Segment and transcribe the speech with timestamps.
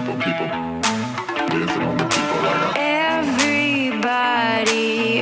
[0.00, 0.46] people, people.
[0.46, 4.08] Dancing on the people like a Everybody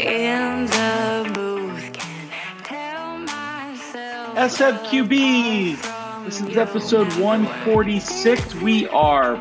[0.07, 2.31] in the booth can
[2.62, 4.37] tell myself.
[4.37, 6.25] SMQB.
[6.25, 8.54] This is episode 146.
[8.56, 9.37] We are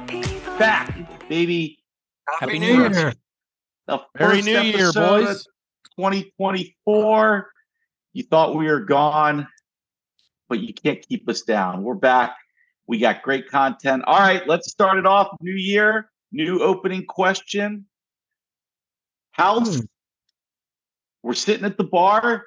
[0.57, 0.97] back,
[1.29, 1.77] baby.
[2.39, 3.13] Happy New Year.
[3.85, 5.45] The Merry first New Year, boys.
[5.97, 7.51] 2024.
[8.13, 9.47] You thought we were gone,
[10.49, 11.83] but you can't keep us down.
[11.83, 12.35] We're back.
[12.88, 14.04] We got great content.
[14.07, 15.36] All right, let's start it off.
[15.41, 17.86] New year, new opening question.
[19.32, 19.86] House, Hmm.
[21.23, 22.46] we're sitting at the bar.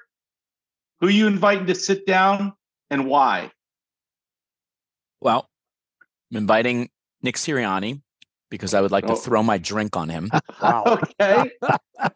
[0.99, 2.53] Who you inviting to sit down
[2.89, 3.51] and why?
[5.19, 5.47] Well,
[6.31, 6.89] I'm inviting
[7.21, 8.01] Nick Sirianni
[8.49, 9.09] because I would like Oh.
[9.09, 10.29] to throw my drink on him.
[10.63, 11.51] okay.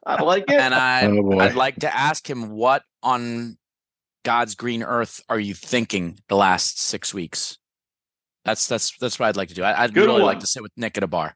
[0.06, 0.60] I like it.
[0.60, 1.40] and I, Oh.
[1.40, 3.58] I'd like to ask him what on
[4.24, 7.58] God's green earth are you thinking the last six weeks?
[8.46, 9.64] That's that's that's what I'd like to do.
[9.64, 10.28] I, I'd Good really one.
[10.28, 11.36] like to sit with Nick at a bar.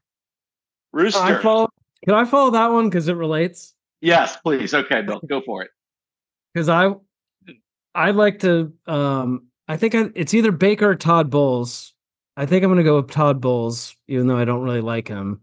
[0.92, 1.20] Rooster.
[1.20, 1.68] I follow,
[2.04, 3.74] can I follow that one because it relates?
[4.00, 4.72] yes, please.
[4.72, 5.70] Okay, Bill, go for it.
[6.54, 6.92] Because I,
[7.94, 8.72] I'd like to.
[8.86, 11.92] Um, I think I, it's either Baker or Todd Bowles.
[12.36, 15.08] I think I'm going to go with Todd Bowles, even though I don't really like
[15.08, 15.42] him.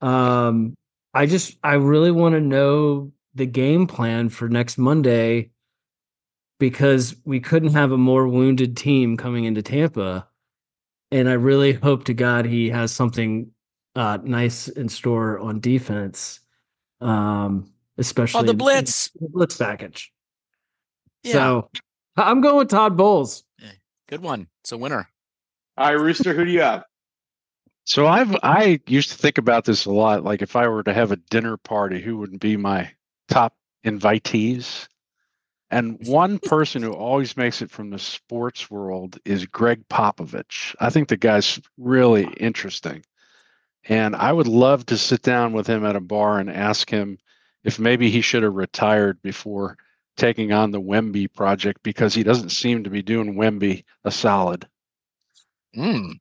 [0.00, 0.74] Um,
[1.14, 5.50] I just, I really want to know the game plan for next Monday
[6.58, 10.28] because we couldn't have a more wounded team coming into Tampa,
[11.10, 13.50] and I really hope to God he has something
[13.94, 16.40] uh, nice in store on defense,
[17.00, 19.10] um, especially Oh, the in- in blitz.
[19.20, 20.12] the blitz package.
[21.22, 21.32] Yeah.
[21.32, 21.70] So
[22.16, 23.42] I- I'm going with Todd Bowles.
[24.08, 24.46] Good one.
[24.62, 25.08] It's a winner.
[25.76, 26.84] All right, Rooster, who do you have?
[27.84, 30.24] So I've I used to think about this a lot.
[30.24, 32.90] Like if I were to have a dinner party, who would be my
[33.28, 33.54] top
[33.84, 34.88] invitees?
[35.70, 40.76] And one person who always makes it from the sports world is Gregg Popovich.
[40.78, 43.04] I think the guy's really interesting.
[43.88, 47.18] And I would love to sit down with him at a bar and ask him
[47.64, 49.76] if maybe he should have retired before
[50.16, 54.68] taking on the Wemby project because he doesn't seem to be doing Wemby a solid.
[55.76, 56.14] Mm,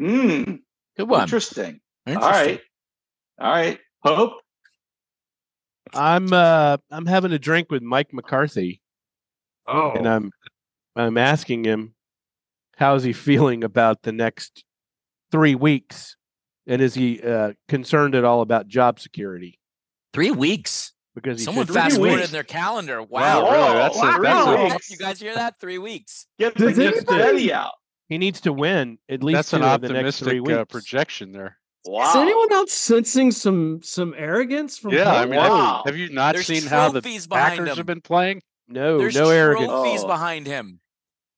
[0.00, 0.60] Mm,
[0.96, 1.22] good one.
[1.22, 1.80] interesting.
[2.06, 2.32] All Interesting.
[2.48, 2.60] right.
[3.38, 3.80] All right.
[4.02, 4.40] Hope.
[5.94, 8.81] I'm uh I'm having a drink with Mike McCarthy
[9.66, 10.30] Oh, and I'm
[10.96, 11.94] I'm asking him
[12.76, 14.64] how's he feeling about the next
[15.30, 16.16] 3 weeks
[16.66, 19.58] and is he uh concerned at all about job security
[20.12, 20.92] Three weeks.
[21.14, 22.08] because he Someone said fast weeks.
[22.10, 23.02] forwarded their calendar.
[23.02, 23.50] Wow, Wow.
[23.52, 23.78] really?
[23.78, 24.18] That's a- wow.
[24.20, 24.90] that's Three Did weeks.
[24.90, 25.54] you guys hear that?
[25.60, 26.26] Three weeks.
[26.38, 27.72] Get the Does get anybody- out.
[28.08, 30.58] he needs to win at least That's two an of the next 3 optimistic weeks.
[30.58, 31.58] uh, projection there.
[31.84, 32.10] Wow.
[32.10, 34.92] is anyone else sensing some some arrogance from?
[34.92, 35.82] Yeah, I mean, Wow.
[35.84, 37.76] have, have you not There's seen how the trophies behind Packers him.
[37.78, 38.42] have been playing?
[38.72, 39.68] No, There's no arrogance.
[39.68, 40.06] trophies Oh.
[40.06, 40.80] behind him.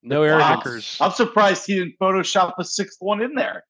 [0.03, 0.27] No Wow.
[0.27, 0.49] arrogance.
[0.57, 0.99] Packers.
[1.01, 3.65] I'm surprised he didn't Photoshop a sixth one in there.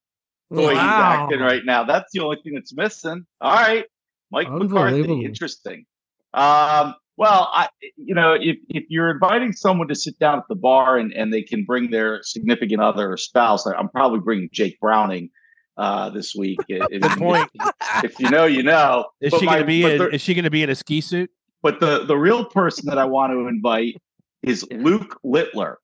[0.50, 1.24] The way he's Wow.
[1.24, 1.84] acting right now.
[1.84, 3.24] That's the only thing that's missing.
[3.40, 3.84] All right.
[4.30, 5.24] Mike McCarthy.
[5.24, 5.86] Interesting.
[6.32, 10.56] Um, well, I you know, if if you're inviting someone to sit down at the
[10.56, 14.78] bar and, and they can bring their significant other or spouse, I'm probably bringing Jake
[14.80, 15.30] Browning
[15.76, 16.58] uh this week.
[16.68, 17.48] If- Good point.
[18.02, 19.06] If you know, you know.
[19.20, 21.00] Is But she going to be in, is she going to be in a ski
[21.00, 21.30] suit?
[21.64, 23.96] But the the real person that I want to invite
[24.42, 25.78] is Luke Littler.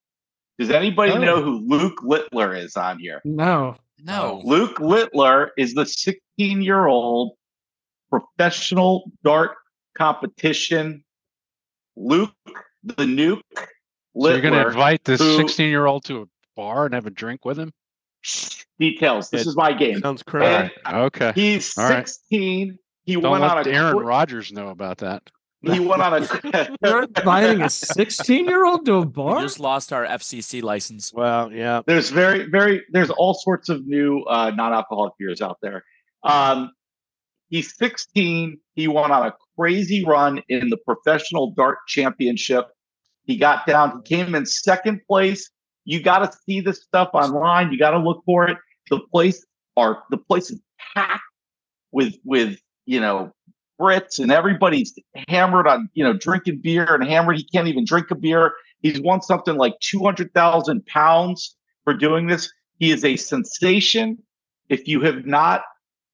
[0.59, 1.19] Does anybody Oh.
[1.19, 3.23] know who Luke Littler is on here?
[3.25, 3.77] No.
[4.05, 4.43] No.
[4.45, 7.33] Luke Littler is the 16 year old
[8.11, 9.53] professional dart
[9.97, 11.03] competition.
[11.97, 12.35] Luke
[12.83, 16.25] the Nuke So you're going to invite this who- 16 year old to a
[16.57, 17.73] bar and have a drink with him?
[18.79, 19.31] Details.
[19.31, 20.01] This It is my game.
[20.01, 20.71] Sounds All crazy.
[20.85, 20.95] right.
[21.07, 21.33] Okay.
[21.35, 22.07] He's All right.
[22.07, 22.79] 16.
[23.05, 25.23] He Don't went on a Aaron qu- Rodgers know about that.
[25.63, 26.27] He went on
[26.83, 29.41] You're a inviting a 16 year old to a We bar?
[29.43, 31.13] just lost our FCC license.
[31.13, 31.83] Well, yeah.
[31.87, 35.85] there's very very there's all sorts of new uh, non-alcoholic beers out there
[36.23, 36.71] um,
[37.49, 42.69] he's 16 he went on a crazy run in the professional dart championship
[43.25, 45.51] he got down he came in second place
[45.85, 48.57] you got to see this stuff online you got to look for it
[48.89, 49.45] the place
[49.77, 50.61] are the place is
[50.95, 51.23] packed
[51.93, 53.33] with with you know
[53.81, 54.93] Brits and everybody's
[55.29, 58.99] hammered on you know drinking beer and hammered he can't even drink a beer He's
[59.01, 61.55] won something like 200,000 pounds
[61.85, 62.51] for doing this.
[62.79, 64.17] He is a sensation.
[64.71, 65.65] If you have not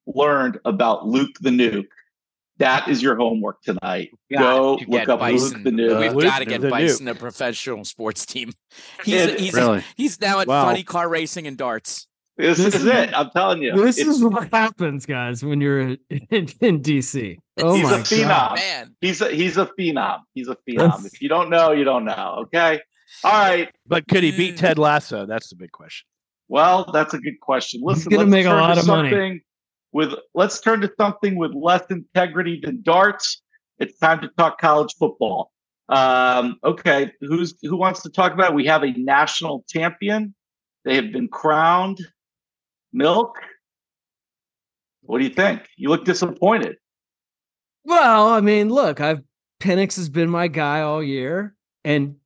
[0.06, 1.86] learned about Luke the Nuke,
[2.58, 4.10] that is your homework tonight.
[4.36, 5.62] Go to look get up Bison.
[5.62, 6.00] Luke the Nuke.
[6.00, 6.70] We've Luke got to the get Nuke.
[6.70, 8.52] Bison a professional sports team.
[9.04, 9.84] He's It- he's, Really?
[9.96, 10.64] he's now at Wow.
[10.64, 12.08] funny car racing and darts.
[12.36, 13.10] This, This is is- it.
[13.14, 13.76] I'm telling you.
[13.76, 15.98] This It's- is what happens, guys, when you're in,
[16.30, 17.36] in DC.
[17.58, 18.28] Oh He's my a phenom.
[18.28, 18.56] god!
[18.56, 20.20] Man, he's a he's a phenom.
[20.34, 20.78] He's a phenom.
[20.78, 22.42] That's- If you don't know, you don't know.
[22.44, 22.80] Okay.
[23.24, 23.70] All right.
[23.86, 24.58] But could he beat Mm.
[24.58, 25.26] Ted Lasso?
[25.26, 26.06] That's the big question.
[26.48, 27.80] Well, that's a good question.
[27.82, 29.10] Listen, gonna let's make a turn lot to of money.
[29.10, 29.40] something
[29.92, 33.40] with let's turn to something with less integrity than darts.
[33.78, 35.50] It's time to talk college football.
[35.88, 38.54] Um, okay, who's who wants to talk about it?
[38.54, 40.34] We have a national champion.
[40.84, 41.98] They have been crowned.
[42.92, 43.38] Milk.
[45.02, 45.62] What do you think?
[45.76, 46.76] You look disappointed.
[47.86, 49.22] Well, I mean, look, I've
[49.60, 51.54] Penix has been my guy all year,
[51.84, 52.16] and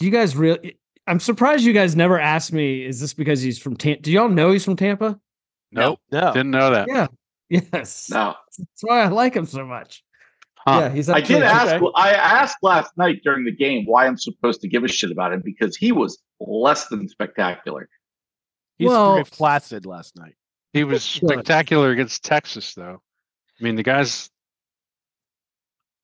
[0.00, 0.58] you guys really?
[0.64, 0.70] Eh,
[1.06, 2.84] I'm surprised you guys never asked me.
[2.84, 4.02] Is this because he's from Tampa?
[4.02, 5.18] Do y'all know he's from Tampa?
[5.72, 6.32] Nope, No.
[6.32, 6.88] didn't know that.
[6.88, 7.06] Yeah.
[7.50, 8.10] Yes.
[8.10, 10.04] No, That's why I like him so much.
[10.66, 10.80] Huh.
[10.80, 11.08] Yeah, he's.
[11.08, 11.46] I did okay.
[11.46, 11.74] ask.
[11.76, 11.86] okay.
[11.94, 15.32] I asked last night during the game why I'm supposed to give a shit about
[15.32, 17.88] him because he was less than spectacular.
[18.76, 20.34] He's Well- very flaccid last night.
[20.74, 23.00] He was spectacular against Texas, though.
[23.58, 24.28] I mean, the guys.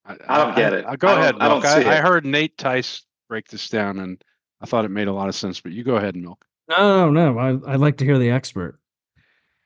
[0.07, 0.85] I don't get it.
[0.87, 1.35] I, go I don't- ahead.
[1.41, 1.65] I don't Milk.
[1.65, 4.23] I, see I heard Nate Tice break this down, and
[4.61, 5.61] I thought it made a lot of sense.
[5.61, 6.45] But you go ahead, Milk.
[6.69, 7.39] No, no, no.
[7.39, 8.79] I, would like to hear the expert.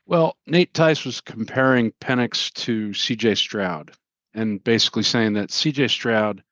[0.07, 3.93] Well, Nate Tice was comparing Penix to CJ Stroud
[4.35, 6.43] and basically saying that CJ Stroud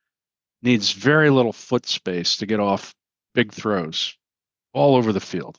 [0.63, 2.95] needs very little foot space to get off
[3.35, 4.17] big throws
[4.73, 5.59] all over the field.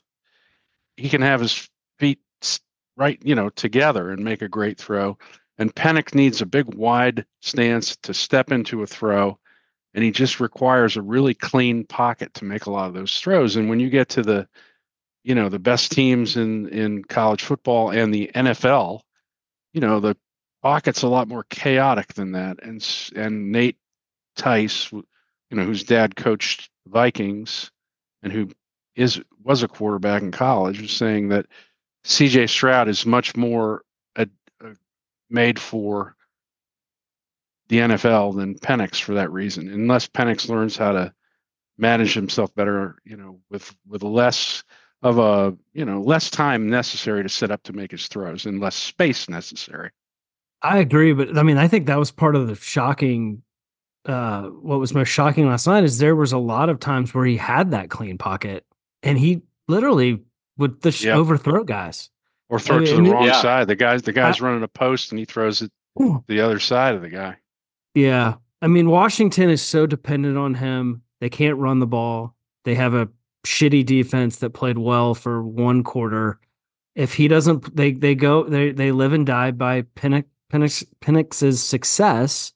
[0.96, 2.20] He can have his feet
[2.96, 5.18] right, you know, together and make a great throw.
[5.58, 9.38] And Penix needs a big wide stance to step into a throw.
[9.94, 13.56] And he just requires a really clean pocket to make a lot of those throws.
[13.56, 14.48] And when you get to the
[15.24, 19.00] you know the best teams in in college football and the NFL,
[19.72, 20.16] you know the
[20.62, 22.62] pocket's a lot more chaotic than that.
[22.62, 23.76] And and Nate
[24.36, 25.04] Tice, you
[25.50, 27.70] know, whose dad coached Vikings
[28.22, 28.50] and who
[28.94, 31.46] is was a quarterback in college, was saying that
[32.04, 32.46] C.J.
[32.46, 33.82] Stroud is much more
[35.30, 36.14] made for
[37.68, 39.68] the NFL than Penix for that reason.
[39.68, 41.12] Unless Penix learns how to
[41.76, 44.64] manage himself better, you know, with with less
[45.02, 48.60] of a you know less time necessary to set up to make his throws and
[48.60, 49.90] less space necessary.
[50.62, 53.42] I agree, but I mean, I think that was part of the shocking.
[54.04, 57.26] Uh, what was most shocking last night is there was a lot of times where
[57.26, 58.64] he had that clean pocket,
[59.02, 60.22] and he literally
[60.56, 61.14] would just Yeah.
[61.16, 62.10] overthrow guys.
[62.50, 63.42] Or throw it to the wrong yeah.
[63.42, 63.68] side.
[63.68, 65.70] The guy's the guy's running a post and he throws it
[66.26, 67.36] the other side of the guy.
[67.94, 68.34] Yeah.
[68.62, 71.02] I mean, Washington is so dependent on him.
[71.20, 72.34] They can't run the ball.
[72.64, 73.08] They have a
[73.46, 76.40] shitty defense that played well for one quarter.
[76.94, 81.62] If he doesn't, they they go they they live and die by Penix Penix Penix's
[81.62, 82.52] success,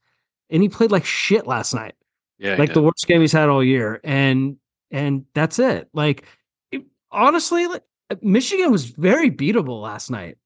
[0.51, 1.95] and he played like shit last night,
[2.39, 4.57] Yeah, like the worst game he's had all year, and
[4.91, 5.89] and that's it.
[5.93, 6.25] Like
[7.13, 10.37] honestly, like, Uh, Michigan was very beatable last night.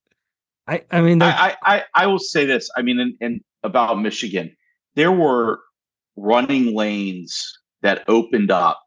[0.69, 2.69] I I mean, I, I, I, will say this.
[2.77, 4.57] I mean, and about Michigan,
[4.95, 5.61] there were
[6.17, 8.81] running lanes that opened up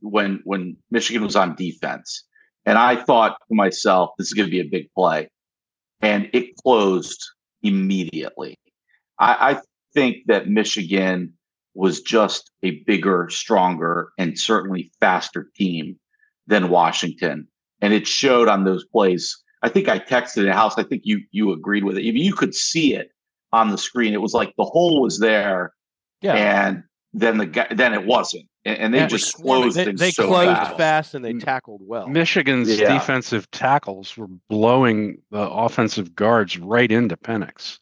[0.00, 2.24] when when Michigan was on defense,
[2.66, 5.28] and I thought to myself, this is going to be a big play,
[6.00, 7.22] and it closed
[7.62, 8.58] immediately.
[9.18, 9.60] I, I
[9.94, 11.34] think that Michigan
[11.74, 15.98] was just a bigger, stronger, and certainly faster team
[16.46, 17.48] than Washington,
[17.80, 19.36] and it showed on those plays.
[19.62, 20.78] I think I texted in house.
[20.78, 22.04] I think you you agreed with it.
[22.04, 23.10] You- You could see it
[23.52, 24.12] on the screen.
[24.14, 25.72] It was like the hole was there,
[26.22, 26.34] Yeah.
[26.34, 26.82] and
[27.14, 30.26] then the guy then it wasn't, and, and they Yeah, just closed they, they so
[30.28, 30.76] closed fast.
[30.76, 31.14] fast.
[31.14, 32.06] and they tackled well.
[32.08, 32.92] Michigan's Yeah.
[32.92, 37.78] defensive tackles were blowing the offensive guards right into Penix.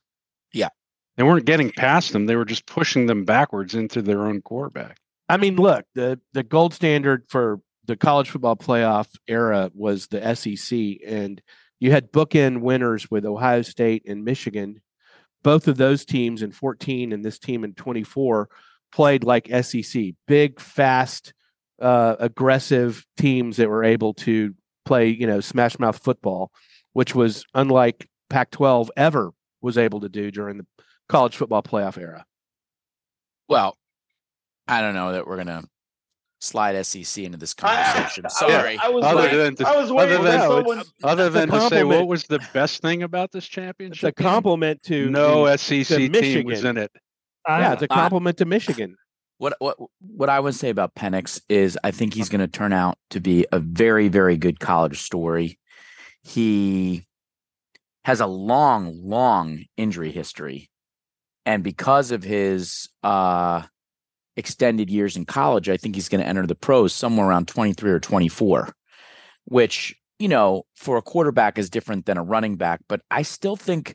[0.53, 0.69] Yeah.
[1.17, 2.27] They weren't getting past them.
[2.27, 4.99] They were just pushing them backwards into their own quarterback.
[5.29, 10.35] I mean, look, the the gold standard for the college football playoff era was the
[10.35, 11.41] SEC, and
[11.79, 14.81] you had bookend winners with Ohio State and Michigan.
[15.43, 18.49] Both of those teams in 14 and this team in 24
[18.93, 21.33] played like SEC, big, fast,
[21.81, 26.51] uh, aggressive teams that were able to play, you know, smash mouth football,
[26.95, 30.67] which was unlike Pac-12 ever was able to do during the
[31.09, 32.25] college football playoff era.
[33.49, 33.77] Well,
[34.67, 35.65] I don't know that we're gonna
[36.41, 38.25] slide SEC into this ah, conversation.
[38.27, 38.79] I- Sorry.
[38.83, 40.83] I, was Other waiting, than to- I was waiting other than- someone.
[41.03, 44.19] Other than to say, what was the best thing about this It's championship?
[44.19, 46.47] a compliment to No to- SEC team Michigan.
[46.47, 46.91] was in it.
[47.49, 48.97] Ah, yeah, it's a compliment to Michigan.
[49.39, 52.39] What what what I would say about Penix is I think he's uh-huh.
[52.39, 55.59] going to turn out to be a very very good college story.
[56.23, 57.07] He
[58.05, 60.71] has a long long injury history
[61.45, 63.63] and because of his uh
[64.37, 67.91] extended years in college, I think he's going to enter the pros somewhere around 23
[67.91, 68.75] or 24,
[69.45, 73.57] which, you know, for a quarterback is different than a running back, but I still
[73.57, 73.95] think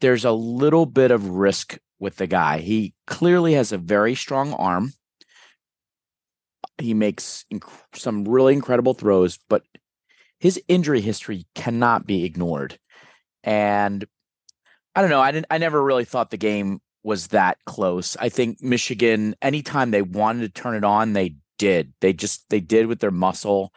[0.00, 2.58] there's a little bit of risk with the guy.
[2.58, 4.92] He clearly has a very strong arm.
[6.78, 9.62] He makes inc- some really incredible throws, but
[10.38, 12.78] his injury history cannot be ignored.
[13.44, 14.06] And
[14.94, 15.20] I don't know.
[15.20, 15.46] I didn't.
[15.50, 18.16] I never really thought the game was that close.
[18.18, 21.92] I think Michigan, anytime they wanted to turn it on, they did.
[22.00, 23.72] They just they did with their muscle.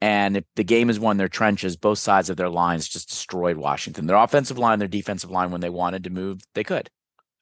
[0.00, 3.56] And if the game is won their trenches, both sides of their lines just destroyed
[3.56, 4.06] Washington.
[4.06, 6.90] Their offensive line, their defensive line, when they wanted to move, they could.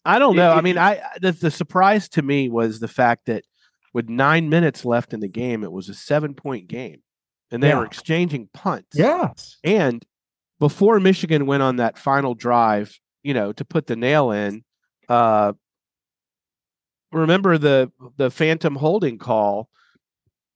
[0.04, 0.52] I don't know.
[0.52, 3.44] I mean, I the, the surprise to me was the fact that
[3.92, 7.02] with nine minutes left in the game, it was a seven point game,
[7.50, 8.96] and they were exchanging punts.
[8.96, 9.30] Yeah.
[9.62, 10.04] And
[10.58, 14.64] before Michigan went on that final drive, you know, to put the nail in,
[15.09, 15.52] uh,
[17.12, 19.68] remember the the phantom holding call?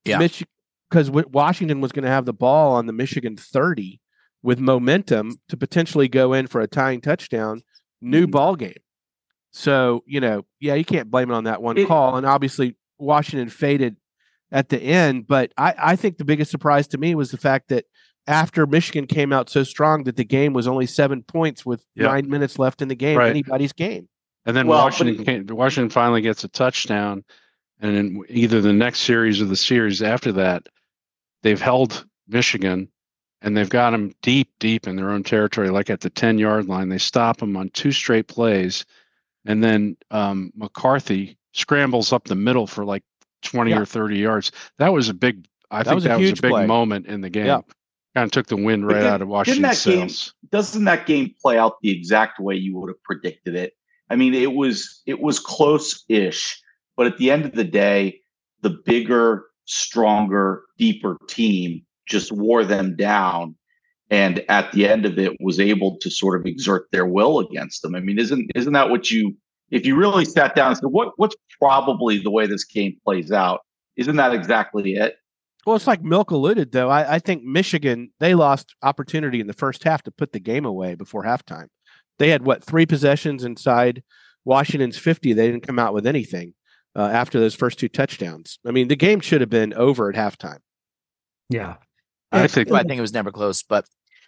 [0.05, 0.19] Yeah.
[0.19, 0.43] Mich-
[0.89, 3.99] because Washington was going to have the ball on the Michigan 30
[4.41, 7.61] with momentum to potentially go in for a tying touchdown,
[8.01, 8.31] new Mhm.
[8.31, 8.77] ball game.
[9.51, 12.15] So, you know, yeah, you can't blame it on that one It- call.
[12.15, 13.97] And obviously, Washington faded
[14.49, 15.27] at the end.
[15.27, 17.83] But I, I think the biggest surprise to me was the fact that
[18.25, 22.05] after Michigan came out so strong that the game was only seven points with Yep.
[22.09, 23.29] nine minutes left in the game, Right.
[23.29, 24.07] anybody's game.
[24.47, 27.23] And then Well, Washington came, Washington finally gets a touchdown,
[27.81, 30.67] and in either the next series or the series after that,
[31.43, 32.87] they've held Michigan,
[33.41, 36.67] and they've got them deep, deep in their own territory, like at the ten yard
[36.67, 36.87] line.
[36.89, 38.85] They stop them on two straight plays,
[39.45, 43.03] and then um, McCarthy scrambles up the middle for like
[43.43, 43.81] twenty Yeah.
[43.81, 44.51] or thirty yards.
[44.77, 45.45] That was a big.
[45.69, 46.65] I That think was a that was a big play.
[46.65, 47.45] moment in the game.
[47.47, 47.61] Yeah.
[48.15, 50.33] Kind of took the wind right did- out of didn't Washington's that game- sails.
[50.49, 53.73] doesn't that game play out the exact way you would have predicted it?
[54.09, 56.61] I mean, it was it was close-ish,
[56.95, 58.19] but at the end of the day,
[58.61, 63.55] the bigger, stronger, deeper team just wore them down,
[64.09, 67.81] and at the end of it, was able to sort of exert their will against
[67.81, 67.95] them.
[67.95, 69.35] I mean, isn't isn't that what you?
[69.69, 73.31] If you really sat down and said, "What what's probably the way this game plays
[73.31, 73.61] out?"
[73.97, 75.15] Isn't that exactly it?
[75.65, 76.89] Well, it's like Milk alluded, though.
[76.89, 80.63] I, I think Michigan, they lost opportunity in the first half to put the game
[80.63, 81.67] away before halftime.
[82.19, 84.03] They had, what, three possessions inside
[84.45, 85.33] Washington's 50.
[85.33, 86.53] They didn't come out with anything
[86.95, 88.59] uh, after those first two touchdowns.
[88.65, 90.59] I mean, the game should have been over at halftime.
[91.49, 91.75] Yeah.
[92.31, 93.85] I think I think it was never close, but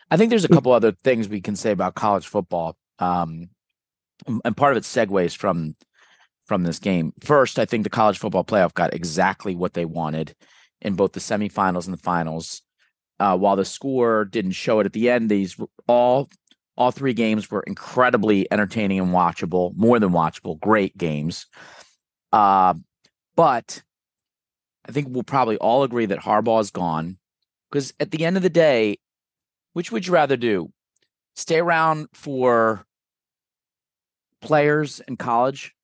[0.09, 2.77] I think there's a couple other things we can say about college football.
[2.97, 3.49] Um,
[4.25, 5.75] and part of it segues from
[6.45, 7.13] from this game.
[7.21, 10.33] First, I think the college football playoff got exactly what they wanted
[10.81, 12.61] in both the semifinals and the finals.
[13.19, 16.29] Uh, while the score didn't show it at the end, these all
[16.79, 21.45] all three games were incredibly entertaining and watchable, more than watchable, great games.
[22.31, 22.73] Uh,
[23.35, 23.83] but
[24.87, 27.17] I think we'll probably all agree that Harbaugh is gone
[27.69, 28.97] because at the end of the day,
[29.73, 30.71] which would you rather do?
[31.35, 32.85] Stay around for
[34.41, 35.75] players in college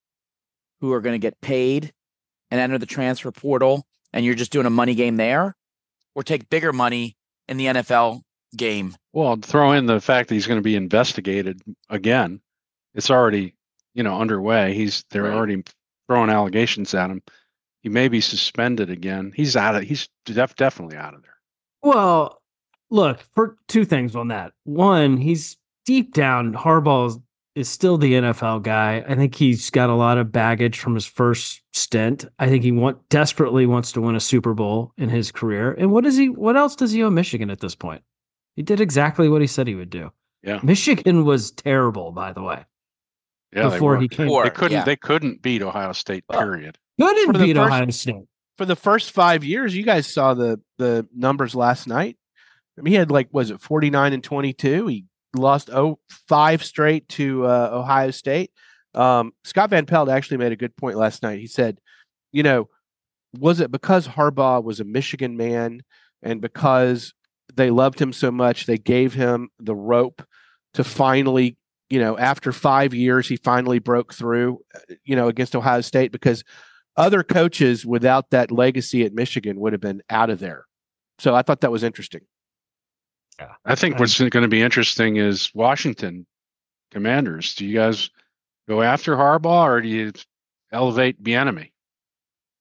[0.80, 1.92] who are going to get paid
[2.50, 5.56] and enter the transfer portal and you're just doing a money game there
[6.14, 8.22] or take bigger money in the NFL
[8.56, 8.94] game.
[9.12, 11.60] Well, throw in the fact that he's going to be investigated
[11.90, 12.40] again.
[12.94, 13.54] It's already,
[13.94, 14.74] you know, underway.
[14.74, 15.34] He's they're Right.
[15.34, 15.62] already
[16.08, 17.22] throwing allegations at him.
[17.82, 19.32] He may be suspended again.
[19.34, 19.82] He's out of.
[19.82, 21.34] He's def- definitely out of there.
[21.82, 22.40] Well,
[22.90, 24.52] look, for two things on that.
[24.64, 27.18] One, he's deep down, Harbaugh is,
[27.54, 29.04] is still the NFL guy.
[29.08, 32.24] I think he's got a lot of baggage from his first stint.
[32.38, 35.72] I think he want desperately wants to win a Super Bowl in his career.
[35.72, 38.02] And what is he what else does he owe Michigan at this point?
[38.56, 40.10] He did exactly what he said he would do.
[40.42, 40.60] Yeah.
[40.62, 42.64] Michigan was terrible, by the way,
[43.54, 44.26] Yeah, before they, he came.
[44.26, 44.44] Before.
[44.44, 44.72] they couldn't.
[44.78, 44.84] yeah.
[44.84, 46.24] They couldn't beat Ohio State.
[46.28, 46.78] Period.
[47.00, 48.24] Couldn't For the beat first- Ohio State.
[48.56, 52.16] For the first five years, you guys saw the the numbers last night.
[52.78, 54.86] I mean, he had like, was it 49 and 22?
[54.86, 58.50] He lost oh, five straight to uh, Ohio State.
[58.94, 61.38] Um, Scott Van Pelt actually made a good point last night.
[61.38, 61.78] He said,
[62.32, 62.70] you know,
[63.38, 65.82] was it because Harbaugh was a Michigan man
[66.22, 67.12] and because
[67.56, 70.22] they loved him so much, they gave him the rope
[70.74, 71.56] to finally,
[71.90, 74.60] you know, after five years, he finally broke through,
[75.04, 76.44] you know, against Ohio State because
[76.96, 80.66] other coaches without that legacy at Michigan would have been out of there.
[81.18, 82.22] So I thought that was interesting.
[83.64, 86.26] I think what's going to be interesting is Washington
[86.90, 87.54] Commanders.
[87.54, 88.08] Do you guys
[88.68, 90.12] go after Harbaugh or do you
[90.72, 91.70] elevate Bieniemy?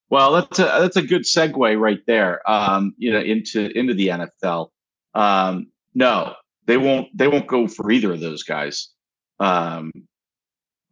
[0.10, 2.48] Well, that's a that's a good segue right there.
[2.50, 4.70] Um, you know, into into the NFL.
[5.16, 6.36] Um, no,
[6.68, 7.08] they won't.
[7.18, 8.90] They won't go for either of those guys.
[9.40, 9.92] Um,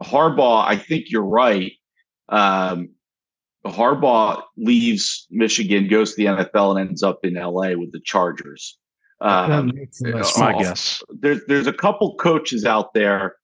[0.01, 1.73] Harbaugh, I think you're right.
[2.29, 2.89] Um,
[3.65, 8.77] Harbaugh leaves Michigan, goes to the NFL, and ends up in LA with the Chargers.
[9.21, 11.03] Um, makes the most That's my guess.
[11.09, 13.35] there's there's a couple coaches out there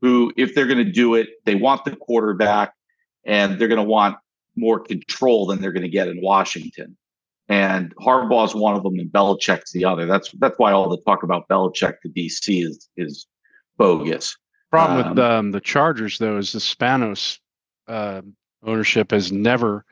[0.00, 2.72] who, if they're going to do it, they want the quarterback,
[3.24, 4.16] and they're going to want
[4.56, 6.96] more control than they're going to get in Washington.
[7.48, 10.04] And Harbaugh's one of them, and Belichick's the other.
[10.06, 13.26] That's that's why all the talk about Belichick to DC is is
[13.76, 14.36] bogus.
[14.70, 17.38] Problem Um, with um, the Chargers, though, is the Spanos
[17.86, 18.22] uh,
[18.64, 19.84] ownership has never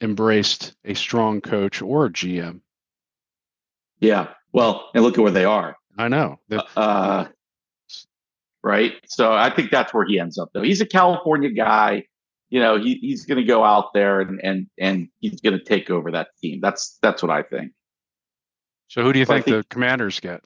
[0.00, 2.60] embraced a strong coach or a GM.
[3.98, 4.28] Yeah.
[4.52, 5.76] Well, and look at where they are.
[5.98, 6.38] I know.
[6.48, 7.26] The- Uh,
[8.62, 8.92] right.
[9.06, 10.62] So I think that's where he ends up, though.
[10.62, 12.04] He's a California guy.
[12.50, 15.64] You know, he, he's going to go out there and and and he's going to
[15.64, 16.60] take over that team.
[16.60, 17.72] That's that's what I think.
[18.88, 20.40] so who do you think, think- the Commanders get?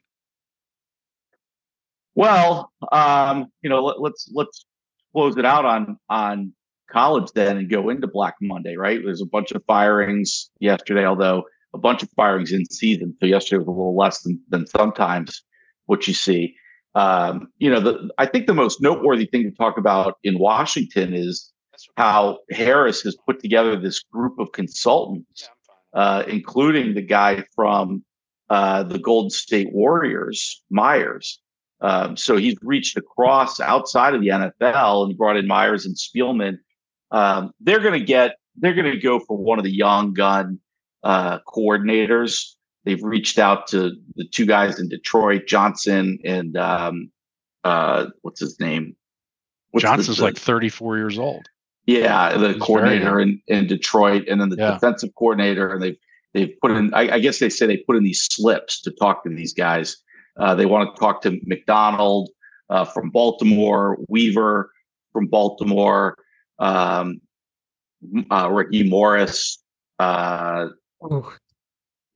[2.14, 4.66] Well, um, you know, let, let's let's
[5.12, 6.52] close it out on on
[6.90, 8.76] college then and go into Black Monday.
[8.76, 9.00] Right?
[9.02, 11.44] There's a bunch of firings yesterday, although
[11.74, 13.16] a bunch of firings in season.
[13.20, 15.42] So yesterday was a little less than than sometimes
[15.86, 16.54] what you see.
[16.94, 21.14] Um, you know, the I think the most noteworthy thing to talk about in Washington
[21.14, 21.50] is
[21.96, 25.48] how Harris has put together this group of consultants,
[25.94, 28.04] uh, including the guy from
[28.50, 31.40] uh, the Golden State Warriors, Myers.
[31.80, 36.58] Um, so he's reached across outside of the NFL and brought in Myers and Spielman.
[37.10, 40.60] Um, they're going to get, they're going to go for one of the young gun
[41.02, 42.54] uh, coordinators.
[42.84, 47.10] They've reached out to the two guys in Detroit, Johnson and um,
[47.64, 48.96] uh, what's his name?
[49.70, 51.48] What's Johnson's the- like 34 years old.
[51.86, 54.72] Yeah, the He's coordinator in, in Detroit, and then the Yeah.
[54.72, 55.96] defensive coordinator, and they've
[56.34, 56.92] they've put in.
[56.94, 59.96] I, I guess they say they put in these slips to talk to these guys.
[60.38, 62.30] Uh, they want to talk to McDonald
[62.70, 64.70] uh, from Baltimore, Weaver
[65.12, 66.16] from Baltimore,
[66.58, 67.20] um,
[68.30, 69.62] uh, Ricky Morris.
[69.98, 70.68] Uh,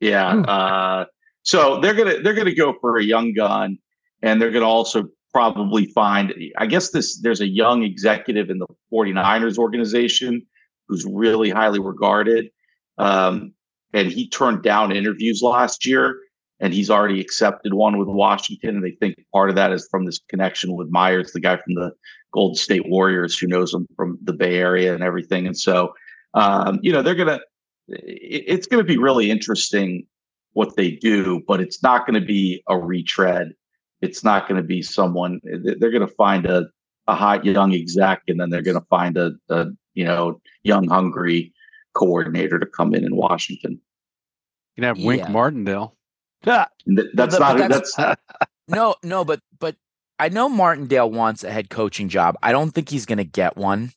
[0.00, 0.28] yeah.
[0.36, 1.04] Uh,
[1.42, 3.78] so they're gonna they're gonna go for a young gun,
[4.22, 6.32] and they're gonna also probably find.
[6.56, 10.40] I guess this there's a young executive in the 49ers organization
[10.88, 12.48] who's really highly regarded,
[12.96, 13.52] um,
[13.92, 16.18] and he turned down interviews last year,
[16.58, 20.06] and he's already accepted one with Washington, and they think part of that is from
[20.06, 21.90] this connection with Myers, the guy from the
[22.32, 25.92] Golden State Warriors who knows him from the Bay Area and everything, and so
[26.32, 27.40] um, you know they're gonna
[27.88, 30.06] it's to be really interesting
[30.54, 33.52] what they do, but it's not to be a retread.
[34.02, 36.66] It's not going to be someone they're going to find a,
[37.06, 40.88] a hot young exec and then they're going to find a, a, you know, young,
[40.88, 41.52] hungry
[41.94, 43.80] coordinator to come in in Washington.
[44.76, 45.28] You can have Wink Yeah.
[45.30, 45.96] Martindale.
[46.42, 48.16] That's But- not, but that's, that's-
[48.68, 49.76] No, no, but but
[50.18, 52.36] I know Martindale wants a head coaching job.
[52.42, 53.92] I don't think he's going to get one.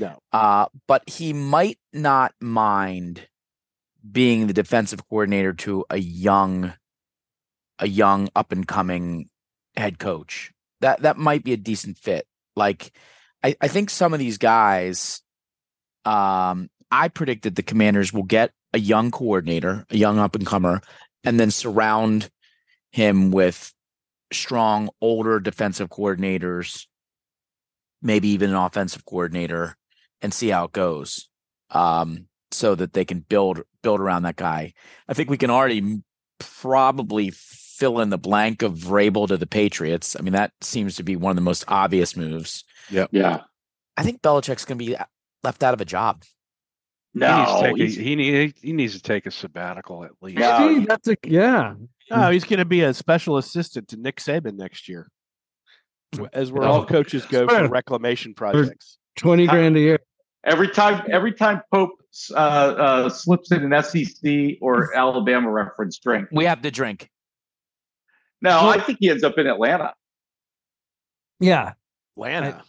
[0.00, 0.18] No.
[0.32, 3.28] Uh, but he might not mind
[4.10, 6.74] being the defensive coordinator to a young
[7.78, 9.28] a young up and coming
[9.76, 10.52] head coach.
[10.80, 12.26] That that might be a decent fit.
[12.56, 12.92] Like
[13.42, 15.22] I, I think some of these guys
[16.04, 20.80] um I predicted the commanders will get a young coordinator, a young up and comer,
[21.24, 22.30] and then surround
[22.92, 23.72] him with
[24.32, 26.86] strong older defensive coordinators,
[28.02, 29.76] maybe even an offensive coordinator,
[30.22, 31.28] and see how it goes.
[31.70, 34.72] Um, so that they can build build around that guy.
[35.08, 36.02] I think we can already
[36.38, 37.32] probably
[37.76, 40.16] fill in the blank of Vrabel to the Patriots.
[40.18, 42.64] I mean, that seems to be one of the most obvious moves.
[42.90, 43.06] yeah.
[43.10, 43.40] Yeah.
[43.96, 44.96] I think Belichick's going to be
[45.44, 46.24] left out of a job.
[47.12, 50.10] he, needs No, to take a, he, need, he needs to take a sabbatical at
[50.20, 50.38] least.
[50.38, 51.74] No, See, that's a yeah.
[52.10, 55.08] oh, he's going to be a special assistant to Nick Saban next year,
[56.32, 56.84] as where all Oh.
[56.86, 58.98] coaches go for reclamation projects.
[59.16, 59.98] Twenty grand a year.
[60.44, 61.92] Every time, every time Pope
[62.32, 66.28] uh, uh, slips in an SEC or Alabama reference drink.
[66.32, 67.10] We have to drink.
[68.44, 69.94] No, I think he ends up in Atlanta.
[71.40, 71.72] Yeah.
[72.16, 72.62] Atlanta.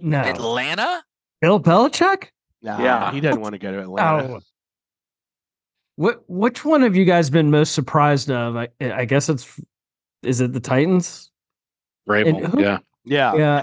[0.00, 0.18] No.
[0.20, 1.02] Atlanta?
[1.40, 2.28] Bill Belichick?
[2.62, 3.10] Nah, Yeah.
[3.12, 4.34] he doesn't want to go to Atlanta.
[4.34, 4.40] Oh.
[5.96, 8.56] What which one have you guys been most surprised of?
[8.56, 9.60] I, I guess it's
[10.22, 11.30] is it the Titans?
[12.08, 12.78] Vrabel, who- yeah.
[13.04, 13.34] Yeah.
[13.34, 13.62] Yeah.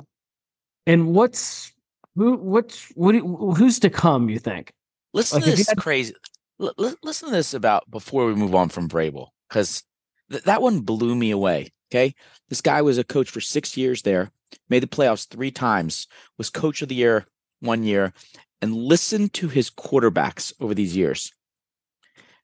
[0.88, 1.72] And what's
[2.16, 4.72] who what's what do you- who's to come, you think?
[5.14, 6.14] Listen Like, to this had- crazy.
[6.62, 9.84] L- l- listen to this about before we move on from Vrabel, because
[10.32, 11.72] th- that one blew me away.
[11.92, 12.14] Okay,
[12.50, 14.32] this guy was a coach for six years there,
[14.70, 17.26] made the playoffs three times, was coach of the year
[17.62, 18.14] one year,
[18.62, 21.34] and listen to his quarterbacks over these years: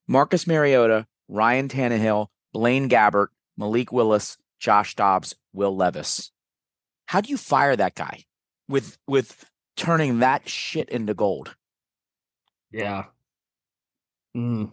[0.08, 6.32] Marcus Mariota, Ryan Tannehill, Blaine Gabbert, Malik Willis, Josh Dobbs, Will Levis.
[7.08, 8.26] How do you fire that guy
[8.68, 9.46] with with
[9.78, 11.56] turning that shit into gold?
[12.72, 13.06] Yeah.
[14.36, 14.72] Mm.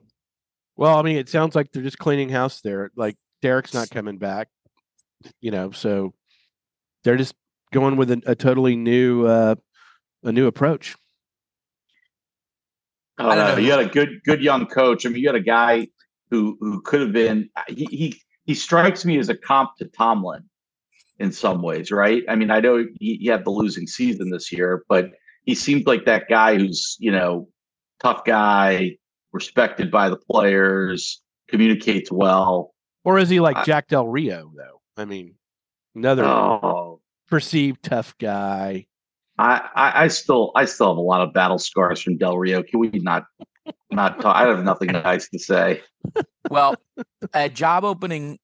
[0.76, 2.90] Well, I mean, it sounds like they're just cleaning house there.
[2.96, 4.48] Like Derek's not coming back,
[5.40, 6.14] you know, so
[7.04, 7.34] they're just
[7.72, 9.54] going with a, a totally new uh
[10.24, 10.94] a new approach.
[13.18, 13.52] I don't, know.
[13.52, 13.58] know.
[13.58, 15.04] You got a good, good young coach.
[15.04, 15.88] I mean, you got a guy
[16.30, 17.50] who who could have been.
[17.68, 20.44] He he he strikes me as a comp to Tomlin
[21.18, 22.22] in some ways, right?
[22.28, 25.10] I mean, I know he, he had the losing season this year, but
[25.44, 27.48] he seemed like that guy who's you know
[28.00, 28.96] tough guy,
[29.32, 32.74] respected by the players, communicates well.
[33.04, 34.80] Or is he like I- Jack Del Rio though?
[34.96, 35.34] I mean,
[35.94, 38.86] another Oh, perceived tough guy.
[39.38, 42.62] I, I I still I still have a lot of battle scars from Del Rio.
[42.62, 43.24] Can we not
[43.90, 44.36] not talk?
[44.36, 45.82] I have nothing nice to say.
[46.50, 46.74] Well,
[47.32, 48.38] a job opening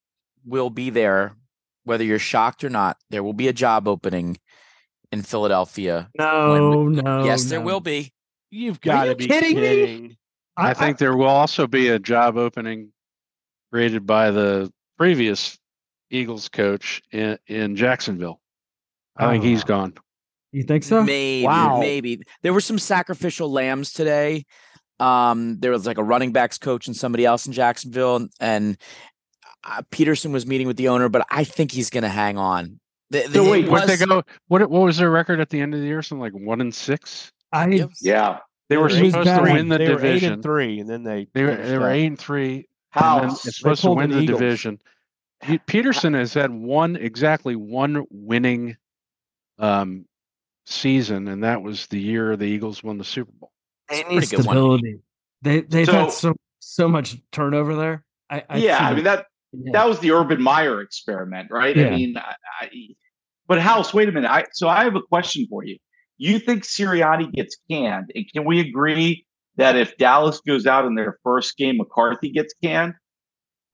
[0.47, 1.37] will be there,
[1.85, 2.97] whether you're shocked or not.
[3.11, 4.39] There will be a job opening
[5.13, 6.09] in Philadelphia.
[6.19, 7.25] No, no.
[7.25, 8.13] yes, there will be.
[8.51, 10.19] You've got to you be kidding me?
[10.59, 10.71] Kidding.
[10.71, 12.93] I think there will also be a job opening
[13.73, 15.59] created by the previous
[16.11, 18.41] Eagles coach in, in Jacksonville.
[19.17, 19.95] I think he's gone.
[20.53, 21.03] you think so?
[21.03, 21.81] Maybe, Wow.
[21.81, 22.23] maybe.
[22.43, 24.47] There were some sacrificial lambs today.
[25.01, 28.77] Um, there was like a running backs coach and somebody else in Jacksonville, and, and
[29.65, 32.81] uh, Peterson was meeting with the owner, but I think he's going to hang on.
[33.11, 34.23] The, So wait, it What they was- go?
[34.49, 36.03] What what was their record at the end of the year?
[36.03, 37.33] Something like one and six.
[37.53, 37.91] I Yep.
[38.03, 39.43] Yeah, They were supposed to bad.
[39.43, 40.33] win the they were eight division.
[40.35, 42.69] and three, and then they They were they were eight and three.
[42.95, 43.43] and then House.
[43.57, 44.39] supposed to win the Eagles.
[44.41, 44.79] division.
[45.67, 48.77] Peterson has had one exactly one winning
[49.59, 50.05] um
[50.67, 53.53] season, and that was the year the Eagles won the Super Bowl.
[53.89, 54.55] They a need pretty good one.
[54.55, 54.99] stability.
[55.43, 58.05] They they've So- had so so much turnover there.
[58.31, 58.79] I, I yeah.
[58.87, 59.73] I mean that yeah.
[59.73, 61.79] that was the Urban Meyer experiment, right?
[61.79, 62.71] I mean, I, I,
[63.47, 64.31] but House, wait a minute.
[64.31, 65.79] I so I have a question for you.
[66.19, 69.25] You think Sirianni gets canned, and can we agree
[69.57, 72.95] that if Dallas goes out in their first game, McCarthy gets canned?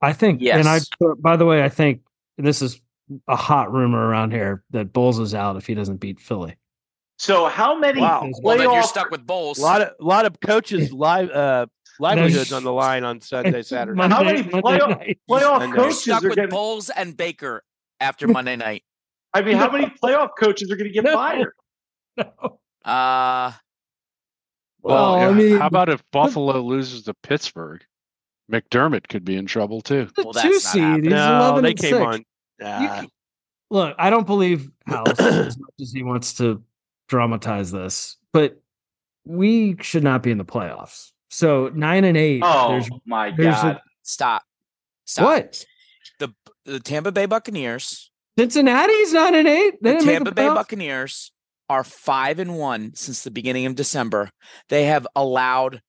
[0.02, 0.58] I think, yes.
[0.58, 0.80] and I,
[1.20, 2.00] by the way, I think
[2.36, 2.80] this is
[3.28, 6.56] a hot rumor around here that Bowles is out if he doesn't beat Philly.
[7.18, 8.28] So how many Wow.
[8.42, 9.58] well, then you're stuck with Bowles.
[9.58, 11.66] A lot of lot of coaches live uh,
[12.00, 14.00] livelihoods on the line on Sunday, Saturday.
[14.02, 15.18] How many Monday playoff- night.
[15.30, 16.50] playoff And You're coaches stuck are with getting?
[16.50, 17.62] Bowles and Baker
[18.00, 18.82] after Monday night.
[19.32, 21.14] I mean, how many playoff coaches are going to get No.
[21.14, 21.52] fired?
[22.86, 22.90] No.
[22.92, 23.52] Uh,
[24.82, 27.82] Well, I yeah, mean- how about if Buffalo loses to Pittsburgh?
[28.52, 30.08] McDermott could be in trouble too.
[30.16, 31.04] The Well, two that's not seed.
[31.04, 32.04] He's no, they and came six.
[32.04, 32.18] on.
[32.60, 33.08] You can-
[33.70, 36.62] look, I don't believe House as much as he wants to
[37.08, 38.60] dramatize this, but
[39.24, 41.10] we should not be in the playoffs.
[41.30, 42.42] So nine and eight.
[42.44, 43.76] Oh there's my there's god!
[43.76, 44.42] a, stop.
[45.06, 45.24] Stop.
[45.24, 45.64] what?
[46.18, 46.34] The
[46.66, 49.74] the Tampa Bay Buccaneers, Cincinnati's nine and eight.
[49.82, 50.48] They the Tampa the Bay?
[50.48, 51.32] Buccaneers
[51.68, 54.30] are five and one since the beginning of December.
[54.68, 55.80] They have allowed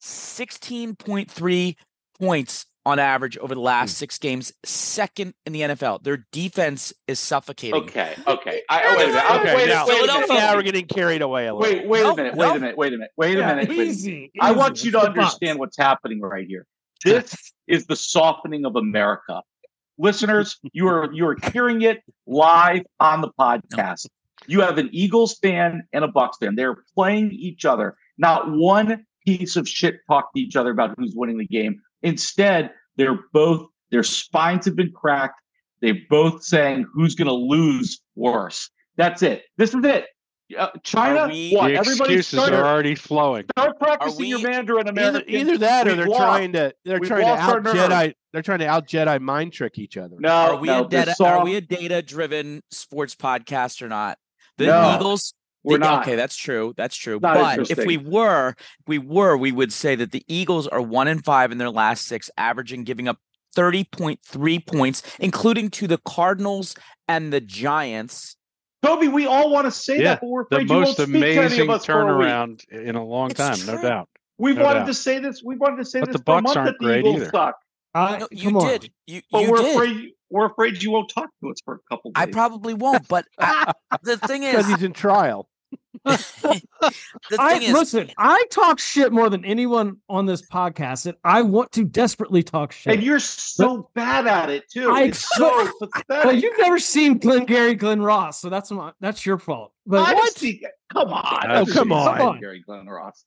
[0.00, 1.76] sixteen point three
[2.20, 3.66] points on average over the Hmm.
[3.66, 6.00] last six games, second in the NFL.
[6.02, 7.80] Their defense is suffocating.
[7.84, 8.62] Okay, okay.
[8.68, 9.24] I, oh, wait a minute.
[9.24, 10.28] I- Okay, wait, now, wait a minute.
[10.28, 11.72] Now we're getting carried away a little.
[11.78, 12.34] Wait, wait No, a minute.
[12.34, 12.40] no.
[12.50, 12.76] Wait a minute.
[12.76, 13.10] Wait a minute.
[13.16, 13.68] Wait a Yeah, minute.
[13.68, 13.90] wait a minute.
[13.92, 14.32] easy.
[14.40, 15.18] I want you to It's the Bucs.
[15.18, 16.66] understand what's happening right here.
[17.04, 19.42] This is the softening of America.
[19.98, 24.06] Listeners, you are you are hearing it live on the podcast.
[24.46, 26.54] You have an Eagles fan and a Bucs fan.
[26.56, 27.94] They're playing each other.
[28.18, 31.80] Not one piece of shit talk to each other about who's winning the game.
[32.02, 35.40] Instead, they're both their spines have been cracked.
[35.80, 38.70] They're both saying who's going to lose worse.
[38.96, 39.42] That's it.
[39.56, 40.06] This is it.
[40.56, 41.68] Uh, China, we- what?
[41.68, 43.44] the excuses start, are already flowing.
[43.56, 46.20] start practicing your we- Mandarin Either, either that, or they're lost.
[46.20, 48.12] trying to they're We've trying to out Jedi.
[48.32, 50.16] They're trying to out Jedi mind trick each other.
[50.18, 51.14] No, Are we no, a data?
[51.14, 51.30] soft.
[51.40, 54.18] Are we a data-driven sports podcast or not?
[54.66, 55.34] The No, Eagles.
[55.64, 56.02] We're the- not.
[56.02, 56.74] Okay, that's true.
[56.76, 57.20] That's true.
[57.22, 58.54] Not but if we were,
[58.86, 62.06] we were, we would say that the Eagles are one and five in their last
[62.06, 63.18] six, averaging giving up
[63.54, 66.74] thirty point three points, including to the Cardinals
[67.06, 68.36] and the Giants.
[68.82, 70.92] Toby, we all want to say Yeah, that, but we're The afraid you won't most
[71.02, 73.80] speak to any amazing of us for a turnaround in a long It's time, no
[73.80, 74.08] doubt.
[74.38, 74.86] We've No wanted doubt.
[74.86, 75.40] to say this.
[75.44, 76.98] We wanted to say But this the for a Bucs month aren't that the great
[77.00, 77.30] Eagles either.
[77.32, 77.54] suck.
[77.94, 78.66] I- No, you come on.
[78.68, 78.90] did.
[79.06, 79.76] You, But we're did.
[79.76, 80.10] afraid.
[80.32, 82.22] We're afraid you won't talk to us for a couple days.
[82.22, 83.06] I probably won't.
[83.06, 85.48] But I, the thing is, he's in trial.
[86.04, 86.60] the
[87.38, 91.70] I, is, listen, I talk shit more than anyone on this podcast, and I want
[91.72, 92.94] to desperately talk shit.
[92.94, 94.90] and you're so bad at it too.
[94.90, 96.24] I- it's so pathetic.
[96.24, 99.72] well, you've never seen Glenn Gary, Glen Ross, so that's my that's your fault.
[99.86, 100.32] But I what?
[100.36, 101.50] see- Come on.
[101.50, 102.18] Oh, This come on.
[102.18, 103.24] not Gary Glenn Ross.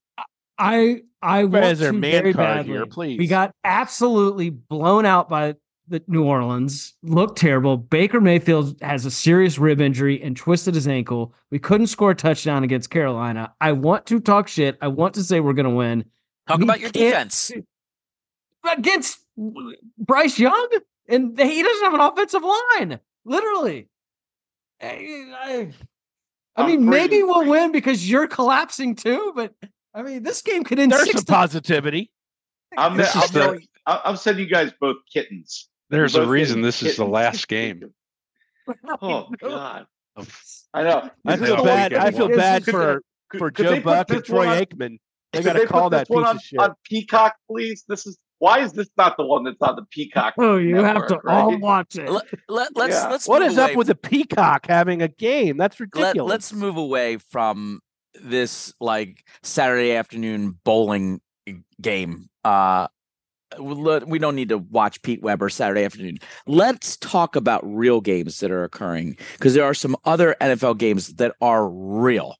[0.58, 2.74] I I want Where's their to man very badly.
[2.74, 3.18] here, please?
[3.20, 5.56] We got absolutely blown out by
[5.88, 6.94] the New Orleans.
[7.04, 7.78] Looked terrible.
[7.78, 11.34] Baker Mayfield has a serious rib injury and twisted his ankle.
[11.52, 13.54] We couldn't score a touchdown against Carolina.
[13.62, 14.78] I want to talk shit.
[14.82, 16.06] I want to say we're going to win
[16.48, 17.52] talk we about your defense.
[18.72, 19.20] against
[19.98, 20.70] Bryce Young,
[21.08, 23.00] and he doesn't have an offensive line.
[23.26, 23.88] Literally.
[24.82, 24.88] Eh,
[25.34, 25.72] I,
[26.58, 29.34] I- I mean, maybe pretty- we'll win because you're collapsing too.
[29.36, 29.54] But
[29.94, 32.10] I mean, this game could end There's six some positivity.
[32.78, 35.68] I'm, This I'm, is the- telling- I'm I'm sending you guys both kittens.
[35.90, 37.94] There's a reason this is the last game.
[39.02, 39.86] Oh God,
[40.74, 41.10] I know.
[41.26, 41.94] I feel bad.
[41.94, 44.98] I feel bad for could- for could Joe they put Buck and Troy on- Aikman.
[45.34, 46.60] They got to call that one piece on, of shit.
[46.60, 47.84] on Peacock, please.
[47.88, 50.34] This is why is this not the one that's on the Peacock?
[50.38, 51.60] Oh, you have to network, all right?
[51.60, 52.10] watch it.
[52.10, 53.10] Let, let, let's Yeah.
[53.10, 55.58] let's What move is up with the Peacock having a game?
[55.58, 56.30] That's let, ridiculous.
[56.30, 57.82] let's move away from
[58.24, 61.22] this like Saturday afternoon bowling
[61.82, 62.30] game.
[62.44, 62.88] Uh,
[63.60, 66.18] we don't need to watch Pete Weber Saturday afternoon.
[66.48, 71.16] Let's talk about real games that are occurring because there are some other NFL games
[71.16, 72.36] that are real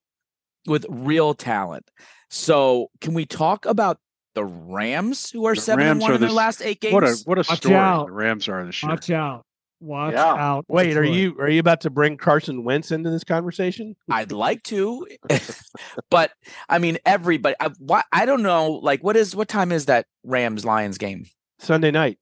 [0.66, 1.90] with real talent.
[2.28, 3.98] So, can we talk about
[4.34, 6.92] the Rams who are The seven and one in their the- last eight games?
[6.92, 8.06] What a what a Watch story out.
[8.08, 8.90] the Rams are this year.
[8.90, 9.45] Watch out.
[9.80, 10.24] Watch Yeah.
[10.24, 10.64] out.
[10.68, 11.14] Wait, are Detroit.
[11.14, 13.94] you are you about to bring Carson Wentz into this conversation?
[14.10, 15.06] I'd like to,
[16.10, 16.32] but
[16.68, 17.54] I mean, everybody.
[17.60, 18.70] I, why, I don't know.
[18.72, 21.26] Like, what is what time is that Rams Lions game?
[21.58, 22.18] Sunday night.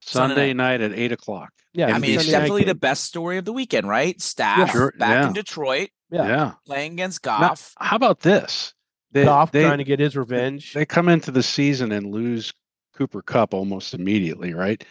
[0.00, 1.50] Sunday Sunday night at eight o'clock.
[1.74, 4.20] Yeah, I mean, it's Sunday night definitely the best story of the weekend, right?
[4.20, 5.26] Staff Sure, back yeah.
[5.28, 6.26] in Detroit Yeah.
[6.26, 6.52] Yeah.
[6.66, 8.74] playing against Now, how about this?
[9.12, 10.72] They, Goff they, trying to get his revenge.
[10.74, 12.52] they come into the season and lose
[12.94, 14.84] Cooper Kupp almost immediately, right?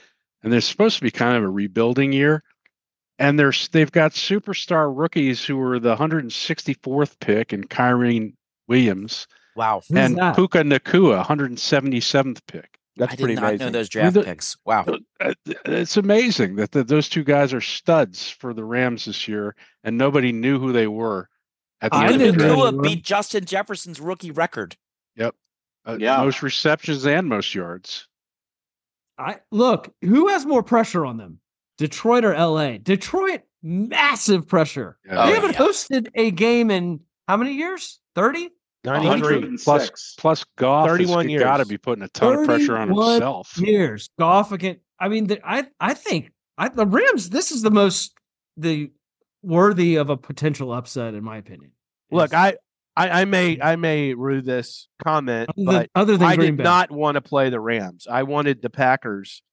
[0.47, 2.41] And they're supposed to be kind of a rebuilding year.
[3.19, 8.31] And there's they've got superstar rookies who were the 164th pick and Kyren
[8.69, 10.35] Williams wow, Who's and that?
[10.37, 12.79] Puka Nacua, 177th pick.
[12.95, 13.65] That's I did pretty not amazing.
[13.65, 14.55] know those draft the- picks.
[14.63, 14.85] Wow,
[15.19, 15.33] Uh,
[15.65, 19.97] It's amazing that, that those two guys are studs for the Rams this year, and
[19.97, 21.27] nobody knew who they were
[21.81, 22.55] at the I end of the didn't draft.
[22.57, 22.71] know.
[22.71, 24.77] Nacua beat Justin Jefferson's rookie record.
[25.19, 26.17] Uh, Yeah.
[26.17, 28.07] most receptions and most yards.
[29.17, 31.39] I look, who has more pressure on them?
[31.77, 32.77] Detroit or LA?
[32.77, 34.97] Detroit, massive pressure.
[35.05, 35.23] Yeah.
[35.23, 35.57] Oh, they Oh, haven't yeah.
[35.57, 37.99] hosted a game in how many years?
[38.15, 38.49] 30?
[38.83, 39.57] 93.
[39.63, 43.57] Plus, Goff 31 has got to be putting a ton of pressure on 31 himself.
[43.57, 44.09] Years.
[44.17, 44.77] Goff again.
[44.99, 48.13] I mean, the, I I think I, the Rams, this is the most
[48.55, 48.91] the
[49.43, 51.71] worthy of a potential upset, in my opinion.
[52.11, 52.55] Look, I,
[52.97, 56.35] I I may um, I may rue this comment, other than, but other than I
[56.35, 56.63] Green did Bay.
[56.63, 58.07] not want to play the Rams.
[58.09, 59.43] I wanted the Packers.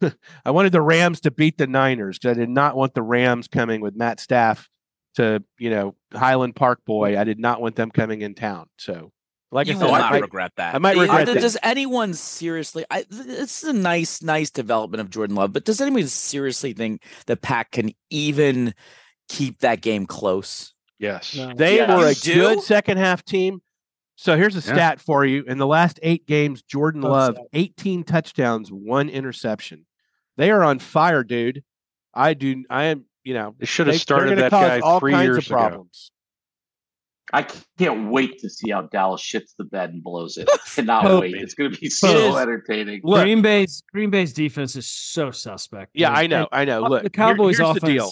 [0.44, 3.48] I wanted the Rams to beat the Niners because I did not want the Rams
[3.48, 4.68] coming with Matt Staff
[5.16, 7.18] to you know Highland Park boy.
[7.18, 8.66] I did not want them coming in town.
[8.78, 9.12] So,
[9.52, 10.74] like you I said, I, not I- regret that.
[10.74, 11.40] I might regret does, that.
[11.40, 12.86] does anyone seriously?
[12.90, 17.02] I, this is a nice, nice development of Jordan Love, but does anyone seriously think
[17.26, 18.74] the Pack can even
[19.28, 20.72] keep that game close?
[20.98, 21.34] Yes.
[21.36, 21.52] No.
[21.54, 21.96] They Yeah.
[21.96, 22.34] were a do?
[22.34, 23.60] good second half team.
[24.16, 24.74] So here's a Yeah.
[24.74, 25.44] stat for you.
[25.46, 27.46] In the last eight games, Jordan Tough Love, stat.
[27.52, 29.84] 18 touchdowns, one interception.
[30.38, 31.62] They are on fire, dude.
[32.14, 32.64] I do.
[32.70, 33.04] I am.
[33.24, 35.56] You know, They should have started they're that cause guy all three kinds years of
[35.56, 35.88] ago.
[37.32, 37.44] I
[37.76, 40.48] can't wait to see how Dallas shits the bed and blows it.
[40.76, 41.32] Cannot Oh, wait.
[41.32, 41.42] man.
[41.42, 43.00] It's going to be so entertaining.
[43.02, 45.90] Look, Green Bay's Green Bay's defense is so suspect.
[45.94, 46.12] yeah.
[46.12, 46.46] I know.
[46.52, 46.82] And I know.
[46.82, 48.10] Look, the here- Cowboys here's offense the deal.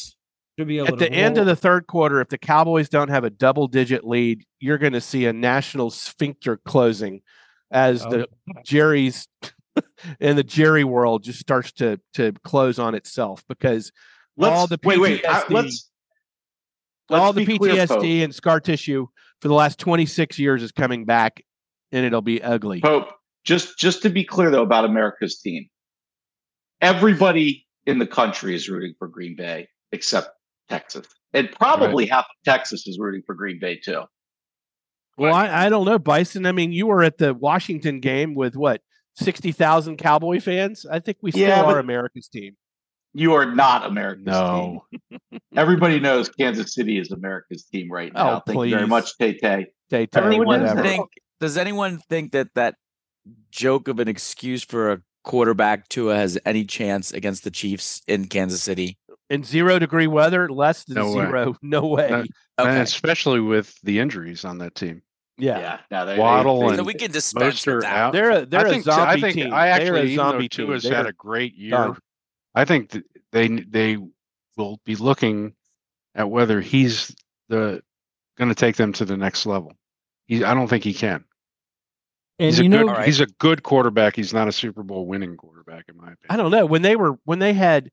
[0.59, 3.09] Should be able At the to end of the third quarter, if the Cowboys don't
[3.09, 7.23] have a double digit lead, you're going to see a national sphincter closing
[7.71, 8.11] as Oh.
[8.11, 8.29] the
[8.65, 9.27] Jerry's
[10.21, 13.91] and the Jerry world just starts to to close on itself because
[14.37, 15.25] Let's, all the wait, wait.
[15.27, 15.91] I- PTSD let's,
[17.11, 19.07] let's all the be clear, PTSD and scar tissue
[19.41, 21.43] for the last 26 years is coming back
[21.93, 22.81] and it'll be ugly.
[22.81, 23.11] Pope,
[23.45, 25.69] just just to be clear though about America's team,
[26.81, 30.31] everybody in the country is rooting for Green Bay except
[30.69, 34.03] Texas, and probably half of Texas is rooting for Green Bay too.
[35.17, 36.47] Well, I, I don't know, Bison.
[36.47, 38.81] I mean, you were at the Washington game with what
[39.17, 40.85] 60,000 Cowboy fans.
[40.91, 42.57] I think we still Yeah, are America's team.
[43.13, 44.85] You are not America's No.
[44.91, 45.21] team.
[45.57, 48.37] Everybody knows Kansas City is America's team right oh, now.
[48.37, 49.67] Oh, Thank you very much, Tay Tay.
[49.91, 50.83] Tay Everyone anyone knows whatever.
[50.83, 50.89] that.
[50.89, 51.11] think?
[51.41, 52.75] Does anyone think that that
[53.53, 58.27] joke of an excuse for a quarterback Tua has any chance against the Chiefs in
[58.27, 58.99] Kansas City?
[59.31, 61.25] In zero degree weather, less than No way.
[61.27, 61.57] zero.
[61.63, 62.09] No way.
[62.11, 62.19] No.
[62.21, 65.03] Okay, And especially with the injuries on that team.
[65.39, 65.59] yeah.
[65.59, 67.93] Yeah, no, they, Waddle they, so and we can dispense with that.
[67.93, 68.13] out.
[68.13, 69.53] They're a they're I think a zombie I think team.
[69.55, 70.73] I They're actually, a zombie Tua team.
[70.75, 71.97] has They're- had a great year, done.
[72.55, 73.97] I think that they they
[74.57, 75.55] will be looking
[76.15, 77.13] at whether he's
[77.49, 77.83] the
[78.39, 79.73] going to take them to the next level.
[80.27, 81.25] He, I don't think he can.
[82.39, 82.89] and He's you a know good.
[82.91, 83.07] All right.
[83.07, 84.15] He's a good quarterback.
[84.17, 86.27] He's not a Super Bowl winning quarterback, in my opinion.
[86.31, 87.91] I don't know when they were when they had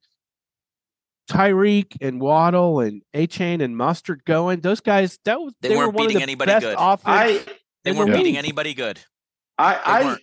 [1.32, 4.60] Tyreek and Waddle and Achane and Mostert going.
[4.62, 6.76] Those guys that was They they, were weren't one of beating the anybody good.
[6.78, 7.02] offense.
[7.06, 8.44] I, They weren't the beating league.
[8.44, 9.00] anybody good.
[9.58, 10.22] I, I, weren't.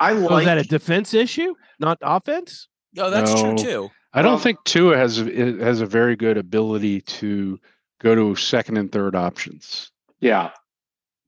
[0.00, 2.68] I Was like that a defense issue, not offense?
[2.94, 3.90] No, that's true too.
[4.14, 7.58] I don't Well- think Tua has has a very good ability to
[8.00, 9.90] go to second and third options.
[10.20, 10.50] Yeah.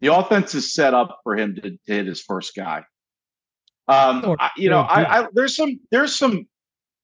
[0.00, 2.84] The offense is set up for him to, to hit his first guy.
[3.86, 6.46] Um, Or- I, you know, I, I there's some there's some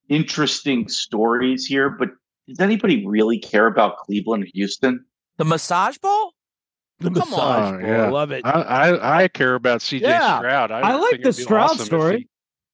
[0.08, 2.10] interesting stories here, but
[2.48, 5.04] does anybody really care about Cleveland or Houston?
[5.38, 6.32] The massage ball?
[7.00, 7.30] The Come on.
[7.30, 8.04] massage Oh, ball, yeah.
[8.04, 8.46] I love it.
[8.46, 10.38] I, I I care about CJ Yeah.
[10.38, 10.70] Stroud.
[10.70, 12.28] I I like the Stroud awesome if story.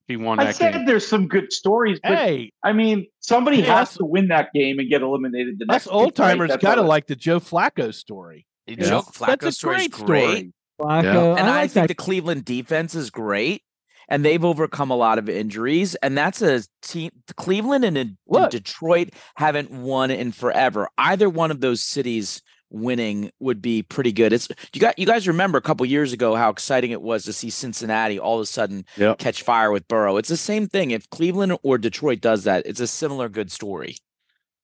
[0.06, 0.84] He, he won I said game.
[0.86, 4.78] there's some good stories, but hey, I mean, somebody Hey, has to win that game
[4.78, 5.58] and get eliminated.
[5.58, 8.46] The us next old timers That's got to like the Joe Flacco story.
[8.66, 8.76] Yeah.
[8.76, 10.24] Joe That's Flacco a story is great great.
[10.24, 10.52] story.
[10.80, 11.36] Flacco.
[11.38, 11.88] And I, I like think that.
[11.88, 13.62] the Cleveland defense is great.
[14.08, 15.94] And they've overcome a lot of injuries.
[15.96, 17.10] And that's a team.
[17.36, 18.16] Cleveland and, and
[18.50, 20.88] Detroit haven't won in forever.
[20.98, 24.32] Either one of those cities winning would be pretty good.
[24.32, 27.32] It's you got you guys remember a couple years ago how exciting it was to
[27.32, 29.18] see Cincinnati all of a sudden Yep.
[29.18, 30.16] catch fire with Burrow.
[30.16, 30.90] It's the same thing.
[30.90, 33.96] If Cleveland or Detroit does that, it's a similar good story.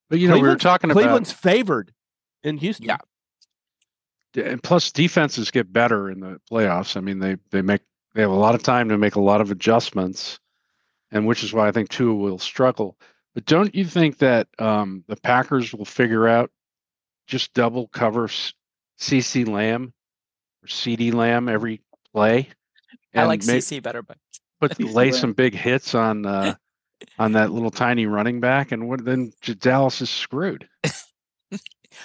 [0.09, 1.93] But you know, we were Cleveland's- talking Cleveland's favored
[2.43, 2.87] in Houston.
[2.87, 2.97] Yeah.
[4.37, 6.97] and plus defenses get better in the playoffs.
[6.97, 7.83] I mean, they they make
[8.15, 10.39] they have a lot of time to make a lot of adjustments,
[11.11, 12.97] and which is why I think Tua will struggle.
[13.35, 16.51] But don't you think that um, the Packers will figure out
[17.27, 18.29] just double cover
[18.99, 19.93] CC Lamb
[20.63, 22.49] or CD Lamb every play?
[23.15, 24.19] I and like ma- CC better, but
[24.61, 26.55] put lay some big hits on uh,
[27.19, 30.69] on that little tiny running back, and what then Dallas is screwed.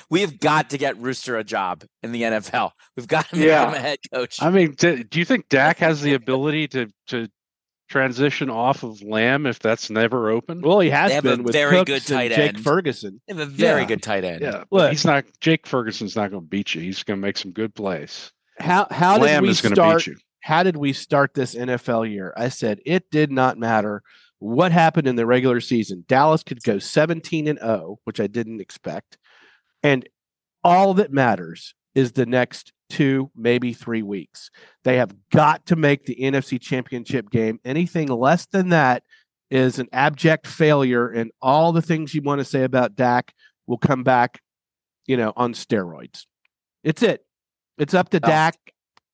[0.10, 2.72] we have got to get Rooster a job in the NFL.
[2.96, 3.68] We've got to make Yeah.
[3.68, 4.42] him a head coach.
[4.42, 7.28] I mean, d- do you think Dak has the ability to to
[7.90, 10.62] transition off of Lamb if that's never open?
[10.62, 12.60] Well, he has They have a been with very Cooks good and tight Jake.
[12.60, 13.22] Ferguson.
[13.28, 13.88] They have a very Yeah.
[13.88, 14.42] good tight end.
[14.42, 14.92] yeah, but Look.
[14.92, 15.26] he's not.
[15.42, 16.82] Jake Ferguson's not going to beat you.
[16.82, 18.32] He's going to make some good plays.
[18.60, 19.98] How how did we is start?
[20.00, 20.18] beat you.
[20.42, 22.34] How did we start this NFL year?
[22.36, 24.02] I said it did not matter
[24.40, 26.04] what happened in the regular season.
[26.08, 29.18] Dallas could go 17 and 0, which I didn't expect.
[29.84, 30.08] And
[30.64, 34.50] all that matters is the next two, maybe three weeks.
[34.84, 37.60] They have got to make the NFC championship game.
[37.66, 39.04] Anything less than that
[39.52, 41.10] is an abject failure.
[41.10, 43.34] And all the things you want to say about Dak
[43.68, 44.42] will come back,
[45.06, 46.26] you know, on steroids.
[46.84, 47.26] It's it.
[47.78, 48.28] It's up to Oh.
[48.28, 48.56] Dak.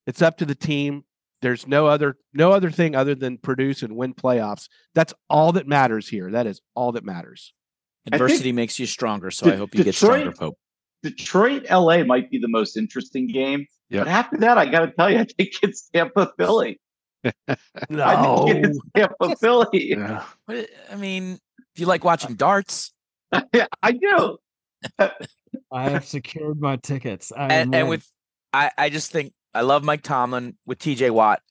[0.08, 1.04] It's up to the team.
[1.42, 4.68] There's no other no other thing other than produce and win playoffs.
[4.94, 6.32] That's all that matters here.
[6.32, 7.54] That is all that matters.
[8.10, 10.58] Think Adversity makes you stronger, so I hope you get stronger, Pope.
[11.04, 13.66] Detroit, LA might be the most interesting game.
[13.90, 14.06] Yep.
[14.06, 16.80] But after that, I got to tell you, I think it's Tampa, Philly.
[17.24, 19.92] I think it's Tampa, Philly.
[19.92, 20.24] Yeah.
[20.46, 21.40] But, I mean,
[21.74, 22.92] if you like watching darts,
[23.54, 24.38] Yeah, I do.
[25.72, 27.32] I have secured my tickets.
[27.36, 28.10] I and, and with
[28.54, 31.42] I, I just think I love Mike Tomlin with TJ Watt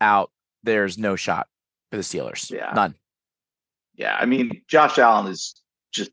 [0.00, 0.30] out.
[0.62, 1.46] There's no shot
[1.90, 2.50] for the Steelers.
[2.50, 2.72] Yeah.
[2.74, 2.94] None.
[3.94, 5.60] Yeah, I mean, Josh Allen is
[5.92, 6.10] just.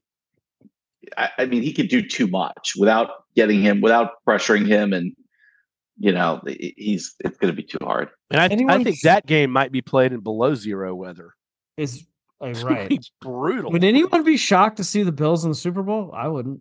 [1.18, 5.16] I, I mean, he could do too much without getting him, without pressuring him, and
[5.98, 8.10] you know, he's it's going to be too hard.
[8.32, 11.34] And I, I think that game might be played in below zero weather.
[11.78, 12.06] is
[12.42, 12.90] uh, It's right.
[12.90, 13.72] be brutal.
[13.72, 16.12] Would anyone be shocked to see the Bills in the Super Bowl?
[16.14, 16.60] I wouldn't.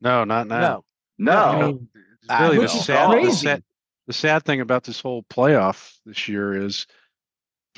[0.00, 0.58] No, not now.
[0.60, 0.84] no.
[1.18, 1.88] No, I mean,
[2.22, 2.68] It's really the know.
[2.68, 3.62] sad, the sad,
[4.08, 6.86] the sad thing about this whole playoff this year is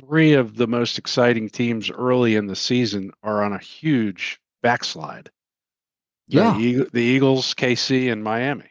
[0.00, 5.30] three of the most exciting teams early in the season are on a huge backslide.
[6.26, 8.70] Yeah, Eag- the Eagles, KC, and Miami.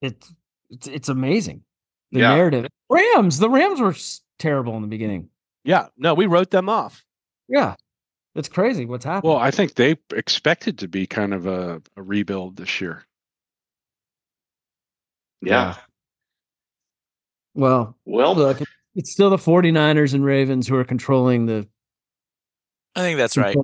[0.00, 0.32] it's
[0.70, 1.62] it's it's amazing.
[2.10, 2.34] The Yeah.
[2.34, 2.66] narrative.
[2.88, 3.38] Rams.
[3.38, 3.94] The Rams were
[4.38, 5.28] terrible in the beginning.
[5.64, 5.88] Yeah.
[5.96, 7.04] No, we wrote them off.
[7.48, 7.74] Yeah,
[8.34, 9.30] it's crazy what's happening.
[9.34, 13.04] Well, I think they expected to be kind of a, a rebuild this year.
[15.42, 15.76] yeah.
[17.54, 18.58] well, Well, look,
[18.94, 21.68] it's still the 49ers and Ravens who are controlling the.
[22.96, 23.56] I think that's right.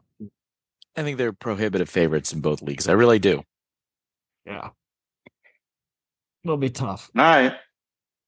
[1.00, 2.88] I think they're prohibitive favorites in both leagues.
[2.88, 3.42] I really do.
[4.44, 4.68] Yeah,
[6.44, 7.10] it'll be tough.
[7.16, 7.54] all right.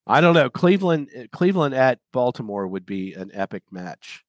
[0.06, 0.50] I don't know.
[0.50, 4.24] Cleveland uh, Cleveland at Baltimore would be an epic match.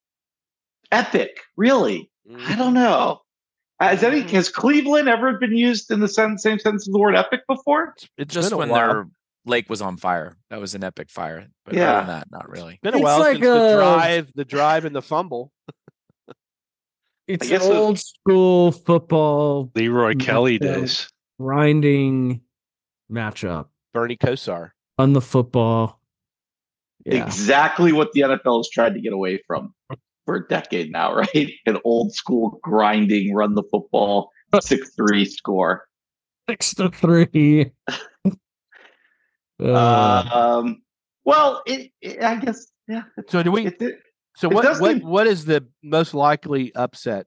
[0.91, 2.11] Epic, really?
[2.29, 2.57] I mm-hmm.
[2.57, 3.21] don't know.
[3.79, 4.35] Uh, has any mm-hmm.
[4.35, 7.95] has Cleveland ever been used in the sen- same sense of the word epic before?
[8.17, 8.93] It's Just when while.
[8.93, 9.07] their
[9.45, 11.47] lake was on fire, that was an epic fire.
[11.65, 11.91] But Yeah.
[11.91, 12.79] other than that, not really.
[12.83, 15.51] been a It's while like since the drive, the drive and the fumble.
[17.27, 20.75] It's guess an it- old school football Leroy Kelly yeah.
[20.75, 21.09] days.
[21.39, 22.41] grinding
[23.11, 24.71] matchup Bernie Kosar.
[24.97, 25.99] on the football.
[27.05, 29.73] Yeah, Exactly what the NFL has tried to get away from
[30.25, 31.51] for a decade now, right?
[31.65, 35.85] An old school grinding, run the football, six three score.
[36.49, 37.71] six to three.
[39.61, 40.23] Uh,
[40.63, 40.81] um,
[41.25, 43.03] well, it, it, I guess yeah.
[43.29, 43.95] So do we It, it,
[44.35, 47.25] so what what seem- what is the most likely upset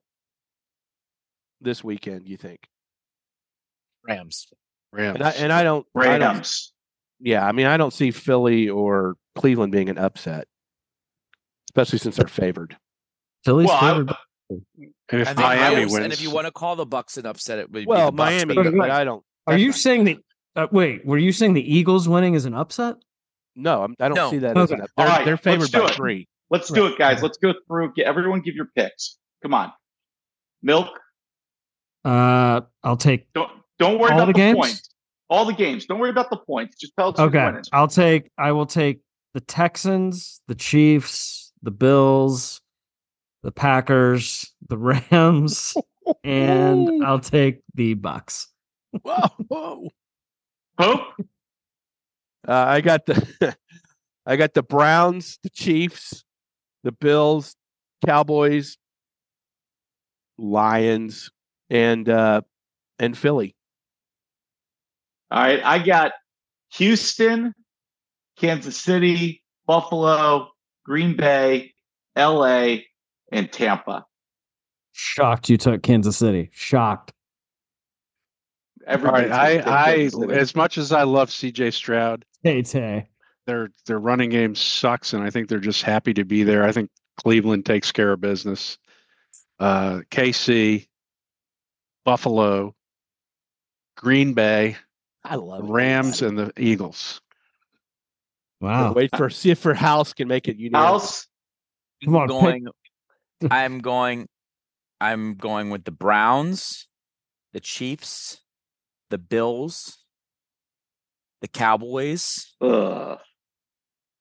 [1.60, 2.60] this weekend, you think?
[4.06, 4.48] Rams.
[4.92, 5.16] Rams.
[5.16, 6.72] And I and I don't I don't Rams.
[7.20, 10.46] yeah, I mean I don't see Philly or Cleveland being an upset.
[11.70, 12.76] Especially since they're favored.
[13.44, 14.16] Philly's Well, favored by
[15.10, 17.26] And if I Miami Bucs, wins, and if you want to call the Bucs an
[17.26, 19.22] upset, it would be Well, the Miami, but- but- but I don't.
[19.46, 20.18] Are you not- saying the
[20.56, 21.04] uh, wait?
[21.04, 22.96] Were you saying the Eagles winning is an upset?
[23.56, 24.30] No, I'm, I don't No.
[24.30, 24.80] see that as Okay.
[24.80, 24.86] an.
[24.96, 25.90] They're, All right, they're favored by it.
[25.94, 26.28] three.
[26.50, 27.22] Let's do it, guys.
[27.22, 27.92] Let's go through.
[27.94, 29.18] Get, everyone give your picks.
[29.42, 29.72] Come on.
[30.62, 30.88] Milk.
[32.04, 33.32] Uh, I'll take.
[33.32, 34.88] Don't don't worry All about the the, points.
[35.28, 35.86] All the games.
[35.86, 36.76] Don't worry about the points.
[36.76, 37.52] Just tell us Okay.
[37.72, 38.30] I'll take.
[38.38, 39.00] I will take
[39.34, 42.60] the Texans, the Chiefs, the Bills,
[43.42, 45.74] the Packers, the Rams,
[46.24, 48.46] and I'll take the Bucs.
[49.02, 49.90] Whoa, whoa.
[50.78, 51.00] Hope.
[52.48, 53.56] Uh, I got the,
[54.26, 56.24] I got the Browns, the Chiefs,
[56.86, 57.56] the Bills,
[58.06, 58.78] Cowboys,
[60.38, 61.30] Lions,
[61.68, 62.42] and uh,
[62.98, 63.56] and Philly.
[65.30, 65.60] All right.
[65.64, 66.12] I got
[66.74, 67.52] Houston,
[68.38, 70.48] Kansas City, Buffalo,
[70.84, 71.74] Green Bay,
[72.16, 72.76] LA,
[73.32, 74.06] and Tampa.
[74.92, 76.50] Shocked you took Kansas City.
[76.52, 77.12] Shocked.
[78.88, 81.72] all right, Everybody's I, I, as much as I love C.J.
[81.72, 83.08] Stroud, Tay Tay.
[83.46, 86.64] Their their running game sucks, and I think they're just happy to be there.
[86.64, 88.78] I think Cleveland takes care of business.
[89.58, 90.86] Uh, KC,
[92.04, 92.74] Buffalo,
[93.96, 94.76] Green Bay,
[95.24, 97.20] I love Rams, and the Eagles.
[98.60, 98.92] Wow.
[98.92, 101.02] Wait for see if her house can make it unanimous.
[101.02, 101.26] House.
[102.04, 102.66] Come on, going.
[103.50, 104.28] I'm going.
[105.00, 106.88] I'm going with the Browns,
[107.52, 108.40] the Chiefs,
[109.10, 109.98] the Bills,
[111.42, 113.18] the Cowboys, Ugh.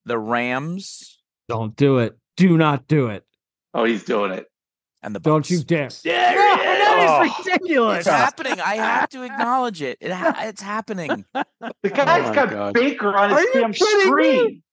[0.06, 2.18] The Rams, Don't do it.
[2.38, 3.24] Do not do it.
[3.74, 4.46] Oh, he's doing it.
[5.04, 5.90] and the Don't you dare.
[6.04, 6.66] There No, it is.
[6.66, 7.52] that is It's oh.
[7.52, 8.08] ridiculous.
[8.08, 8.60] happening.
[8.62, 9.98] I have to acknowledge it.
[10.02, 11.26] it ha- it's happening.
[11.84, 12.74] The guy's oh my got God.
[12.74, 14.04] Baker on his Are you damn kidding me?
[14.06, 14.64] screen.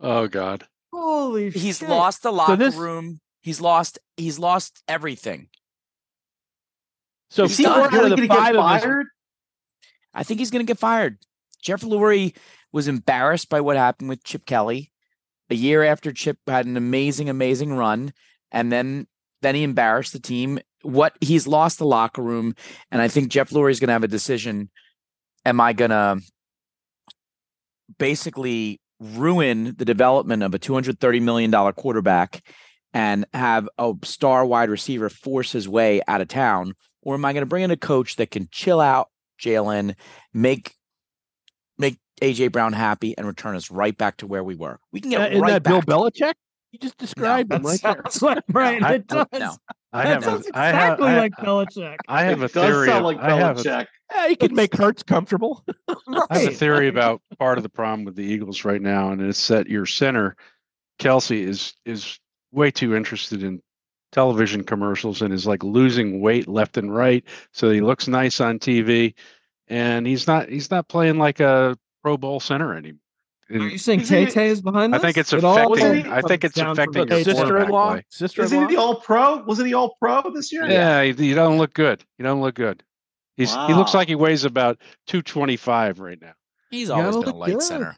[0.00, 0.66] Oh God.
[0.92, 1.88] Holy He's shit.
[1.88, 3.20] lost the locker this- room.
[3.42, 3.98] He's lost.
[4.16, 5.48] He's lost everything.
[7.30, 9.06] So Is he really going to get five of fired?
[10.14, 11.18] I think he's going to get fired.
[11.60, 12.34] Jeff Lurie
[12.74, 14.90] was embarrassed by what happened with Chip Kelly
[15.48, 18.12] a year after Chip had an amazing, amazing run,
[18.50, 19.06] and then
[19.42, 20.58] then he embarrassed the team.
[20.82, 22.54] What he's lost the locker room,
[22.90, 24.70] and I think Jeff Lurie is going to have a decision.
[25.46, 26.20] Am I going to
[27.98, 32.44] basically ruin the development of a two hundred thirty million dollar quarterback
[32.92, 37.32] and have a star wide receiver force his way out of town, or am I
[37.34, 39.10] going to bring in a coach that can chill out
[39.40, 39.94] Jalen,
[40.32, 40.74] make
[42.22, 44.78] AJ Brown happy, and return us right back to where we were.
[44.92, 45.86] We can Uh, get isn't right that back.
[45.86, 46.34] Bill Belichick?
[46.72, 48.02] You just described him That right there.
[48.10, 48.82] sounds like right.
[48.82, 49.26] I- it does.
[49.32, 49.56] no.
[49.92, 51.96] I that have a, sounds I have, exactly I, like Belichick.
[52.08, 53.86] I have a it does sound of- like I have a, Belichick.
[54.12, 55.64] Yeah, he can make Hurts comfortable.
[56.30, 59.20] I have a theory about part of the problem with the Eagles right now, and
[59.22, 60.36] it's that your center,
[60.98, 62.18] Kelce, is is
[62.52, 63.60] way too interested in
[64.12, 68.58] television commercials and is like losing weight left and right, so he looks nice on
[68.58, 69.14] TV,
[69.68, 72.98] and he's not he's not playing like a Pro Bowl center anymore.
[73.50, 76.04] Are you saying Is Tay Tay is behind I think it's It affecting.
[76.04, 77.38] he- I think it's comes down from affecting the his Tay Tay.
[77.38, 78.44] Sister-in-law, sister-in-law.
[78.56, 79.42] Isn't he the All Pro?
[79.44, 80.66] Wasn't he All Pro this year?
[80.68, 82.04] Yeah, he, he don't look good.
[82.18, 82.82] He don't look good.
[83.38, 86.32] He's he looks like he weighs about two twenty five right now.
[86.70, 87.62] He's gotta always been a light good.
[87.62, 87.96] center.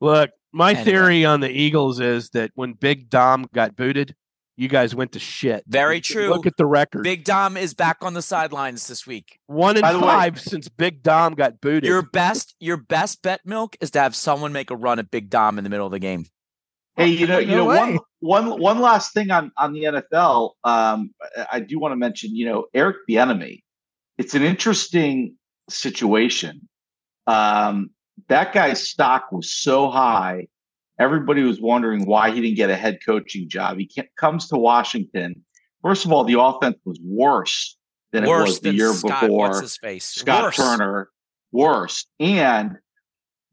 [0.00, 0.84] Look, my Anyway.
[0.84, 4.14] theory on the Eagles is that when Big Dom got booted,
[4.60, 5.64] you guys went to shit.
[5.66, 6.28] Very true.
[6.28, 7.02] Look at the record.
[7.02, 9.38] Big Dom is back on the sidelines this week.
[9.46, 11.84] One in By the way- five since Big Dom got booted.
[11.84, 15.30] Your best, your best bet, milk, is to have someone make a run at Big
[15.30, 16.26] Dom in the middle of the game.
[16.94, 17.98] Hey, you know, you know, one, way.
[18.18, 20.50] one, one last thing on on the NFL.
[20.62, 23.62] Um, I- I do want to mention, you know, Eric Bieniemy.
[24.18, 25.36] It's an interesting
[25.70, 26.68] situation.
[27.26, 27.92] Um,
[28.28, 30.48] that guy's stock was so high,
[31.00, 33.78] everybody was wondering why he didn't get a head coaching job.
[33.78, 35.42] He can't, comes to Washington.
[35.82, 37.76] First of all, the offense was worse
[38.12, 39.22] than it was the year Scott.
[39.22, 39.48] before.
[39.48, 40.04] What's his face?
[40.04, 40.56] Scott Worse.
[40.56, 41.08] Turner
[41.52, 42.06] worse.
[42.20, 42.76] And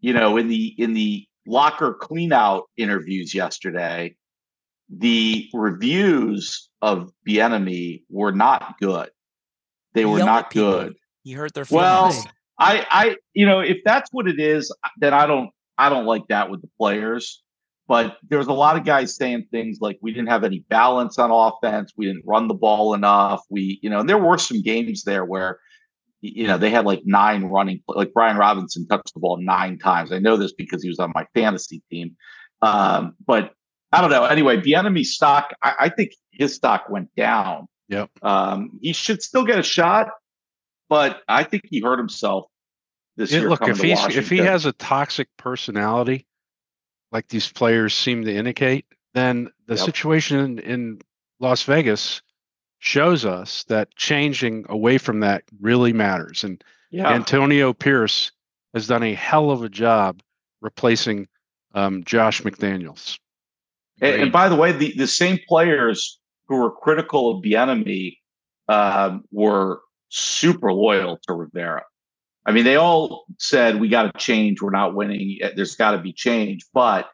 [0.01, 4.15] you know, in the in the locker clean out interviews yesterday,
[4.89, 9.09] the reviews of Bieniemy were not good.
[9.93, 10.71] They were not people.
[10.71, 10.95] good.
[11.23, 12.13] He hurt their Well.
[12.59, 16.27] I I you know, if that's what it is, then I don't I don't like
[16.29, 17.43] that with the players.
[17.87, 21.31] But there's a lot of guys saying things like we didn't have any balance on
[21.31, 23.41] offense, we didn't run the ball enough.
[23.49, 25.59] We, you know, and there were some games there where
[26.19, 30.11] you know they had like nine running like Brian Robinson touched the ball nine times.
[30.11, 32.17] I know this because he was on my fantasy team.
[32.61, 33.53] Um, but
[33.93, 34.25] I don't know.
[34.25, 37.67] Anyway, Bieniemy stock, I, I think his stock went down.
[37.87, 38.09] Yep.
[38.21, 40.09] Um, he should still get a shot,
[40.89, 42.47] but I think he hurt himself
[43.17, 43.49] this Yeah, year.
[43.49, 46.25] look, if he's if he has a toxic personality,
[47.11, 49.85] like these players seem to indicate, then the Yep.
[49.85, 51.01] situation in, in
[51.39, 52.21] Las Vegas
[52.79, 56.43] shows us that changing away from that really matters.
[56.43, 57.11] And Yeah.
[57.11, 58.31] Antonio Pierce
[58.73, 60.21] has done a hell of a job
[60.61, 61.27] replacing
[61.73, 63.19] um, Josh McDaniels.
[63.99, 68.17] And, and by the way, the, the same players who were critical of Bieniemy
[68.67, 71.83] um, were super loyal to Rivera.
[72.47, 74.61] I mean, they all said we got to change.
[74.61, 75.37] We're not winning.
[75.41, 76.65] Eh, There's got to be change.
[76.73, 77.09] But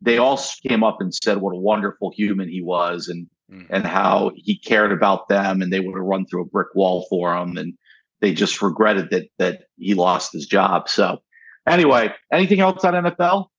[0.00, 3.66] they all came up and said what a wonderful human he was, and Mhm.
[3.70, 7.06] and how he cared about them, and they would have run through a brick wall
[7.08, 7.74] for him, and
[8.20, 10.88] they just regretted that that he lost his job.
[10.88, 11.22] So,
[11.68, 13.50] anyway, anything else on NFL?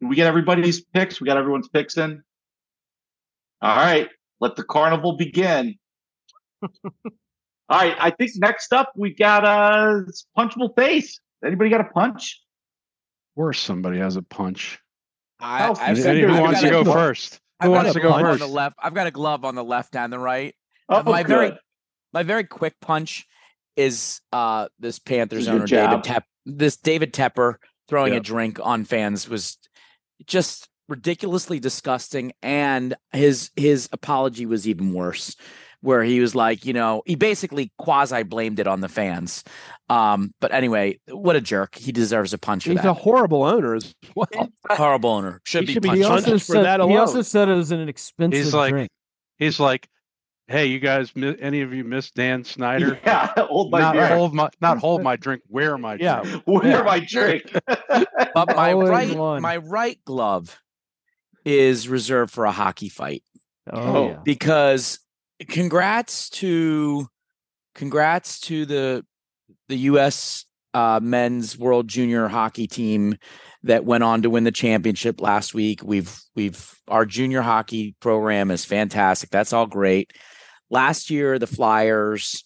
[0.00, 1.20] Did we get everybody's picks?
[1.20, 2.22] We got everyone's picks in.
[3.60, 4.08] All right,
[4.40, 5.76] let the carnival begin.
[7.68, 10.04] All right, I think next up we got a
[10.36, 11.20] punchable face.
[11.44, 12.40] Anybody got a punch?
[13.36, 14.78] Of course, somebody has a punch.
[15.40, 17.40] I, I've got- Who wants to a- go first?
[17.60, 18.40] I've Who wants to go glove on first?
[18.40, 18.76] the left.
[18.80, 20.54] I've got a glove on the left and the right.
[20.88, 21.52] Oh, my very
[22.12, 23.26] my very quick punch
[23.76, 26.02] is uh this Panthers This is your owner David jab.
[26.04, 27.56] Tep this David Tepper
[27.88, 28.18] throwing Yeah.
[28.20, 29.58] a drink on fans was
[30.24, 35.34] just ridiculously disgusting and his his apology was even worse
[35.80, 39.44] where he was like you know he basically quasi blamed it on the fans
[39.88, 43.74] um but anyway what a jerk he deserves a punch He's that a horrible owner
[43.74, 44.28] as well.
[44.70, 46.96] horrible owner should He be should be He punched punched also for said that he
[46.96, 48.90] also said it was an expensive He's like, drink.
[49.38, 49.88] he's like,
[50.48, 52.98] hey, you guys, mi- any of you miss Dan Snyder?
[53.04, 54.08] Yeah, hold my not beer.
[54.16, 55.42] hold my, not hold my drink.
[55.48, 56.22] Wear my Yeah.
[56.22, 56.42] drink.
[56.46, 57.52] Where my drink?
[57.66, 59.42] but my Always right one.
[59.42, 60.58] my right glove
[61.44, 63.22] is reserved for a hockey fight
[63.70, 64.08] Oh, Oh.
[64.08, 64.18] yeah.
[64.24, 64.98] because
[65.46, 67.06] congrats to
[67.74, 69.04] congrats to the
[69.68, 73.16] the US uh, men's world junior hockey team
[73.62, 75.82] that went on to win the championship last week.
[75.82, 79.30] We've we've our junior hockey program is fantastic.
[79.30, 80.12] That's all great.
[80.70, 82.44] Last year the Flyers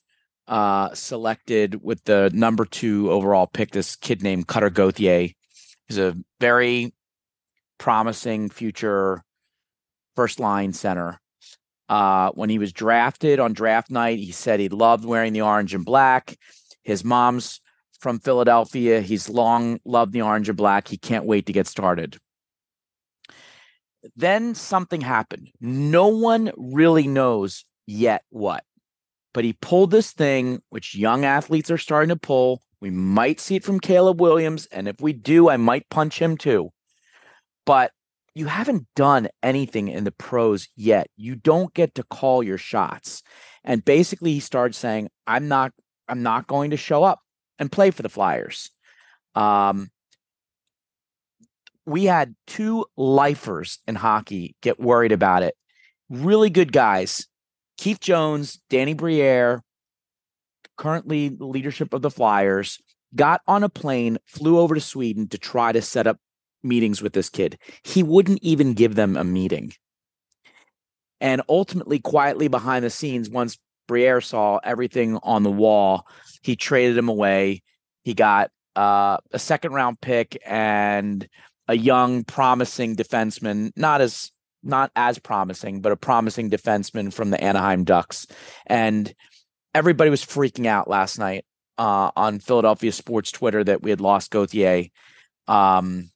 [0.49, 5.29] uh selected with the number 2 overall pick this kid named Cutter Gauthier.
[5.89, 6.95] He's a very
[7.79, 9.23] promising future
[10.15, 11.22] first line center.
[11.89, 15.75] Uh, when he was drafted on draft night, he said he loved wearing the orange
[15.75, 16.37] and black.
[16.83, 17.61] His mom's
[18.01, 19.01] from Philadelphia.
[19.01, 20.89] He's long loved the orange and black.
[20.89, 22.17] He can't wait to get started.
[24.17, 25.51] Then something happened.
[25.61, 28.65] No one really knows yet what,
[29.33, 32.63] but he pulled this thing, which young athletes are starting to pull.
[32.81, 34.67] We might see it from Caleb Williams.
[34.73, 36.71] And if we do, I might punch him too.
[37.65, 37.93] But
[38.35, 41.09] you haven't done anything in the pros yet.
[41.17, 43.23] You don't get to call your shots.
[43.65, 45.73] And basically he started saying, I'm not
[46.09, 47.21] I'm not going to show up
[47.59, 48.71] and play for the Flyers.
[49.35, 49.91] Um
[51.85, 55.55] we had two lifers in hockey get worried about it.
[56.09, 57.27] Really good guys.
[57.77, 59.63] Keith Jones, Danny Briere,
[60.77, 62.79] currently leadership of the Flyers,
[63.15, 66.19] got on a plane, flew over to Sweden to try to set up
[66.63, 67.59] meetings with this kid.
[67.83, 69.73] He wouldn't even give them a meeting.
[71.21, 76.07] And ultimately, quietly behind the scenes, once Briere saw everything on the wall,
[76.43, 77.63] he traded him away.
[78.03, 81.29] He got uh, a second round pick and
[81.69, 84.33] a young, promising defenseman, not as
[84.65, 88.27] not as promising, but a promising defenseman from the Anaheim Ducks.
[88.67, 89.13] And
[89.75, 91.45] everybody was freaking out last night
[91.79, 94.87] uh, on Philadelphia sports Twitter that we had lost Gauthier.
[95.49, 96.11] Um,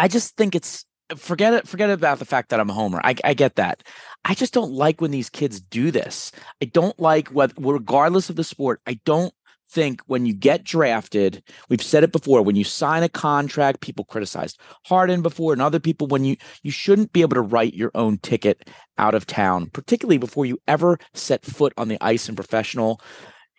[0.00, 1.68] I just think it's forget it.
[1.68, 3.02] Forget about the fact that I'm a homer.
[3.04, 3.82] I, I get that.
[4.24, 6.32] I just don't like when these kids do this.
[6.62, 8.80] I don't like what, regardless of the sport.
[8.86, 9.34] I don't
[9.70, 12.40] think when you get drafted, we've said it before.
[12.40, 16.06] When you sign a contract, people criticized Harden before, and other people.
[16.06, 20.16] When you you shouldn't be able to write your own ticket out of town, particularly
[20.16, 23.02] before you ever set foot on the ice in professional.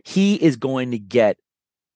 [0.04, 1.38] He is going to get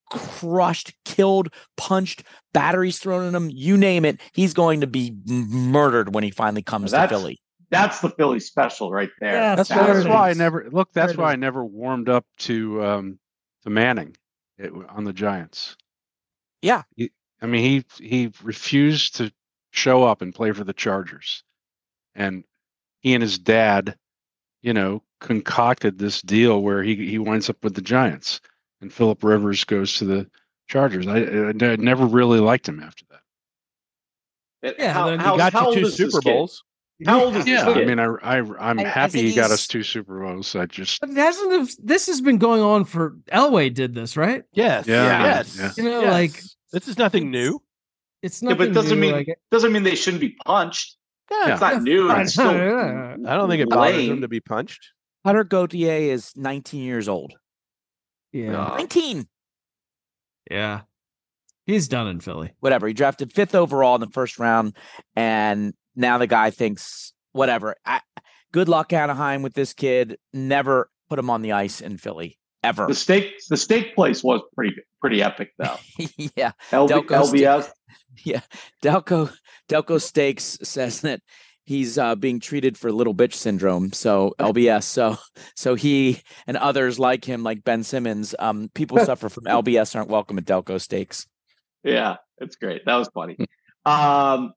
[0.10, 4.20] crushed, killed, punched, batteries thrown at him, you name it.
[4.34, 7.41] He's going to be murdered when he finally comes to Philly.
[7.72, 9.34] That's the Philly special right there.
[9.34, 10.89] Yeah, That's, There why, that's why I never look.
[10.93, 11.32] That's There why.
[11.34, 13.20] I never warmed up to um,
[13.64, 14.16] to Manning
[14.58, 15.76] it, on the Giants.
[16.62, 16.84] Yeah.
[16.95, 19.32] He, I mean, he he refused to
[19.72, 21.43] show up and play for the Chargers,
[22.14, 22.43] and
[22.99, 23.97] he and his dad,
[24.62, 28.39] you know, concocted this deal where he he winds up with the Giants,
[28.86, 30.29] and Philip Rivers goes to the
[30.67, 31.07] Chargers.
[31.07, 34.75] I, I, I never really liked him after that.
[34.79, 36.31] Yeah, how, then he how, He got how you two is this Super kid?
[36.33, 36.63] Bowls.
[37.05, 39.36] How old is Yeah, this I mean, I, I I'm I- I happy think he
[39.36, 40.55] got us two Super Bowls.
[40.55, 44.43] I just But hasn't the- this has been going on for Elway did this right?
[44.53, 44.88] Yes.
[44.88, 45.57] Yeah, Yes.
[45.59, 45.71] yeah.
[45.77, 46.11] You know, Yes.
[46.11, 47.59] like this is nothing new.
[48.21, 50.95] it's Yeah, but it doesn't mean like, doesn't mean they shouldn't be punched.
[51.29, 51.51] Yeah.
[51.53, 52.09] It's not new.
[52.09, 52.49] I It's still.
[52.49, 54.11] I don't think it bothers lame.
[54.13, 54.91] him to be punched.
[55.25, 57.33] Hunter Gauthier is 19 years old.
[58.36, 58.65] Yeah.
[58.65, 59.27] Uh, 19.
[60.51, 60.81] Yeah.
[61.65, 62.51] He's done in Philly.
[62.59, 62.88] Whatever.
[62.88, 64.75] He drafted fifth overall in the first round,
[65.15, 67.75] and now the guy thinks whatever.
[67.86, 68.01] I,
[68.51, 70.17] good luck Anaheim with this kid.
[70.33, 72.86] Never put him on the ice in Philly ever.
[72.88, 75.77] The steak the steak place was pretty pretty epic though.
[76.36, 76.51] yeah.
[76.71, 77.41] LB, Delco steak.
[77.41, 77.71] LBS.
[78.23, 78.39] Yeah,
[78.81, 79.29] Delco
[79.69, 81.19] Delco Steaks says that
[81.66, 83.91] he's uh, being treated for little bitch syndrome.
[83.93, 84.84] So LBS.
[84.84, 85.18] So
[85.55, 90.09] so he and others like him, like Ben Simmons, um, people suffer from LBS aren't
[90.09, 91.28] welcome at Delco Steaks.
[91.84, 92.86] Yeah, it's great.
[92.86, 93.38] That was funny.
[93.86, 94.53] Um,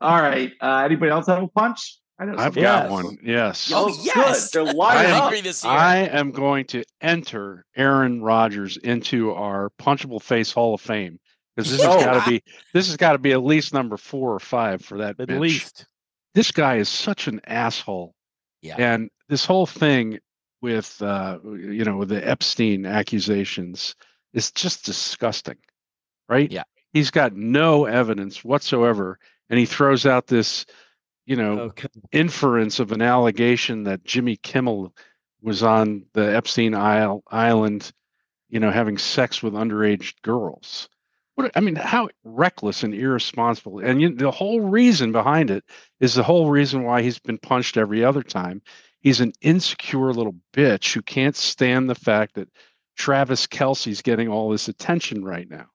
[0.00, 0.52] all right.
[0.60, 1.98] Uh, anybody else have a punch?
[2.20, 2.90] I i've got guys.
[2.90, 3.18] one.
[3.24, 3.72] Yes.
[3.74, 4.04] Oh, good.
[4.14, 4.50] yes.
[4.52, 5.32] They're I lining am up.
[5.42, 5.72] this year.
[5.72, 11.18] I am going to enter Aaron Rodgers into our punchable face Hall of Fame
[11.56, 12.04] because this has Oh.
[12.04, 12.42] got to be
[12.74, 15.18] this has got to be at least number four or five for that.
[15.18, 15.40] At bitch.
[15.40, 15.86] least.
[16.34, 18.14] This guy is such an asshole.
[18.62, 18.76] Yeah.
[18.78, 20.18] And this whole thing
[20.60, 23.94] with uh you know the Epstein accusations
[24.32, 25.58] is just disgusting.
[26.28, 26.50] Right?
[26.50, 26.62] Yeah.
[26.92, 29.18] He's got no evidence whatsoever
[29.50, 30.64] and he throws out this
[31.26, 31.88] you know Okay.
[32.12, 34.94] inference of an allegation that Jimmy Kimmel
[35.42, 37.90] was on the Epstein Isle, Island,
[38.48, 40.88] you know, having sex with underage girls.
[41.34, 43.78] What I mean, how reckless and irresponsible!
[43.78, 45.64] And you, the whole reason behind it
[46.00, 48.60] is the whole reason why he's been punched every other time.
[49.00, 52.48] He's an insecure little bitch who can't stand the fact that
[52.96, 55.66] Travis Kelce's getting all this attention right now.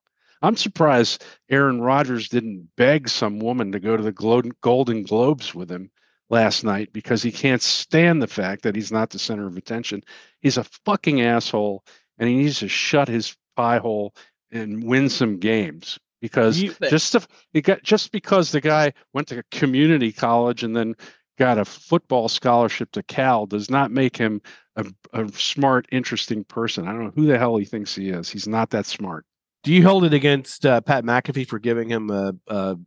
[0.41, 5.71] I'm surprised Aaron Rodgers didn't beg some woman to go to the Golden Globes with
[5.71, 5.89] him
[6.29, 10.03] last night because he can't stand the fact that he's not the center of attention.
[10.41, 11.83] He's a fucking asshole
[12.19, 14.13] and he needs to shut his pie hole
[14.51, 19.27] and win some games because You- just to, he got just because the guy went
[19.29, 20.95] to community college and then
[21.37, 24.41] got a football scholarship to Cal does not make him
[24.75, 26.87] a, a smart, interesting person.
[26.87, 28.29] I don't know who the hell he thinks he is.
[28.29, 29.25] He's not that smart.
[29.63, 32.77] Do you hold it against uh, Pat McAfee for giving him a, a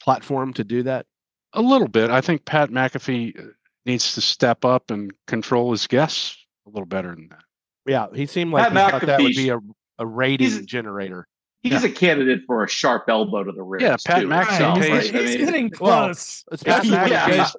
[0.00, 1.06] platform to do that?
[1.52, 2.10] A little bit.
[2.10, 3.48] I think Pat McAfee uh,
[3.84, 7.42] needs to step up and control his guests a little better than that.
[7.86, 9.60] Yeah, he seemed like Pat he thought that would McAfee be a,
[9.98, 11.26] a rating he's- generator.
[11.62, 13.82] He's a candidate for a sharp elbow to the ribs.
[13.82, 15.02] Yeah, Pat too, McAfee himself, right?
[15.02, 16.44] he's, I mean, getting well, close.
[16.52, 17.26] Especially Yeah, when yeah.
[17.26, 17.56] he goes-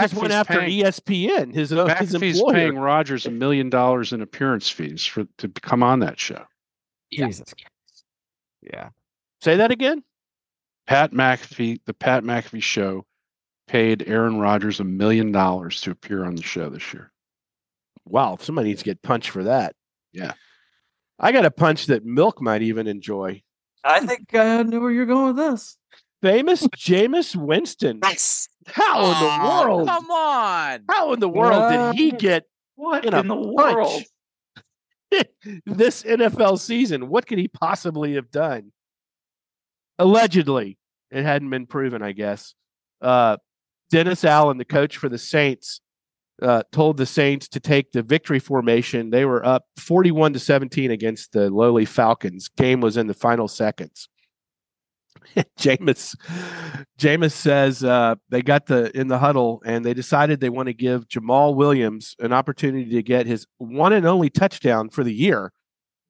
[0.00, 2.54] just went after paying- ESPN, his, uh, his McAfee's employer.
[2.54, 6.42] paying Rodgers a million dollars in appearance fees for to come on that show.
[7.12, 7.26] Yeah.
[7.26, 8.04] Jesus Christ.
[8.62, 8.88] Yeah.
[9.42, 10.02] Say that again.
[10.88, 13.04] Pat McAfee, the Pat McAfee show,
[13.68, 17.12] paid Aaron Rodgers a million dollars to appear on the show this year.
[18.06, 19.76] Wow, somebody needs to get punched for that.
[20.12, 20.32] Yeah.
[21.18, 23.42] I got a punch that Milk might even enjoy.
[23.82, 25.76] I think I knew where you're going with this.
[26.22, 28.00] Famous Jameis Winston.
[28.00, 28.48] Nice.
[28.66, 29.88] How in the Oh, world?
[29.88, 30.80] Come on.
[30.88, 32.44] How in the world did he get
[32.74, 33.54] what in in, the punch.
[33.54, 34.02] world?
[35.66, 37.08] this NFL season?
[37.08, 38.72] What could he possibly have done?
[39.98, 40.78] Allegedly,
[41.10, 42.54] it hadn't been proven, I guess.
[43.00, 43.36] Uh,
[43.90, 45.80] Dennis Allen, the coach for the Saints,
[46.42, 49.10] uh, told the Saints to take the victory formation.
[49.10, 52.48] They were up 41 to 17 against the lowly Falcons.
[52.48, 54.08] Game was in the final seconds.
[55.58, 56.14] Jameis,
[56.98, 60.74] Jameis says uh, they got the in the huddle and they decided they want to
[60.74, 65.52] give Jamaal Williams an opportunity to get his one and only touchdown for the year.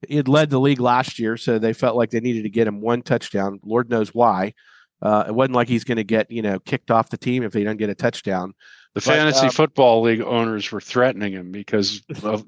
[0.07, 2.67] He had led the league last year, so they felt like they needed to get
[2.67, 3.59] him one touchdown.
[3.63, 4.53] Lord knows why.
[5.01, 7.53] Uh, it wasn't like he's going to get you know kicked off the team if
[7.53, 8.53] he doesn't get a touchdown.
[8.97, 12.43] The But, fantasy um, football league owners were threatening him because of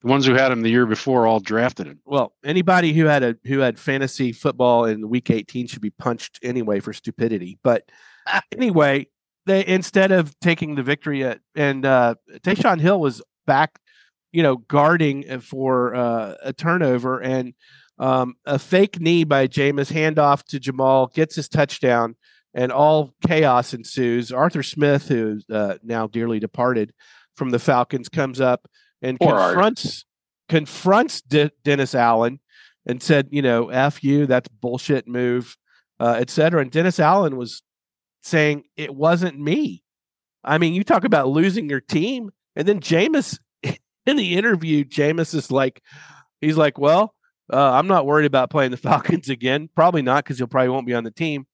[0.00, 2.00] the ones who had him the year before all drafted him.
[2.04, 6.40] Well, anybody who had a who had fantasy football in week 18 should be punched
[6.42, 7.60] anyway for stupidity.
[7.62, 7.84] But
[8.52, 9.06] anyway,
[9.46, 13.78] they instead of taking the victory at and uh Taysom Hill was back,
[14.32, 17.54] you know, guarding uh, for uh, a turnover and
[18.00, 22.16] um, a fake knee by Jameis handoff to Jamal gets his touchdown
[22.54, 24.32] and all chaos ensues.
[24.32, 26.92] Arthur Smith, who's uh, now dearly departed
[27.36, 28.68] from the Falcons, comes up
[29.00, 29.54] and Poor Art.
[29.54, 30.04] confronts
[30.48, 32.38] confronts De- Dennis Allen
[32.86, 35.56] and said, you know, "F you, that's bullshit move,"
[36.00, 36.60] uh, et cetera.
[36.60, 37.62] And Dennis Allen was
[38.22, 39.82] saying it wasn't me.
[40.44, 45.34] I mean, you talk about losing your team, and then Jameis in the interview, Jameis
[45.34, 45.82] is like,
[46.40, 47.14] he's like, well,
[47.52, 49.68] uh, I'm not worried about playing the Falcons again.
[49.74, 51.46] Probably not because he'll probably won't be on the team.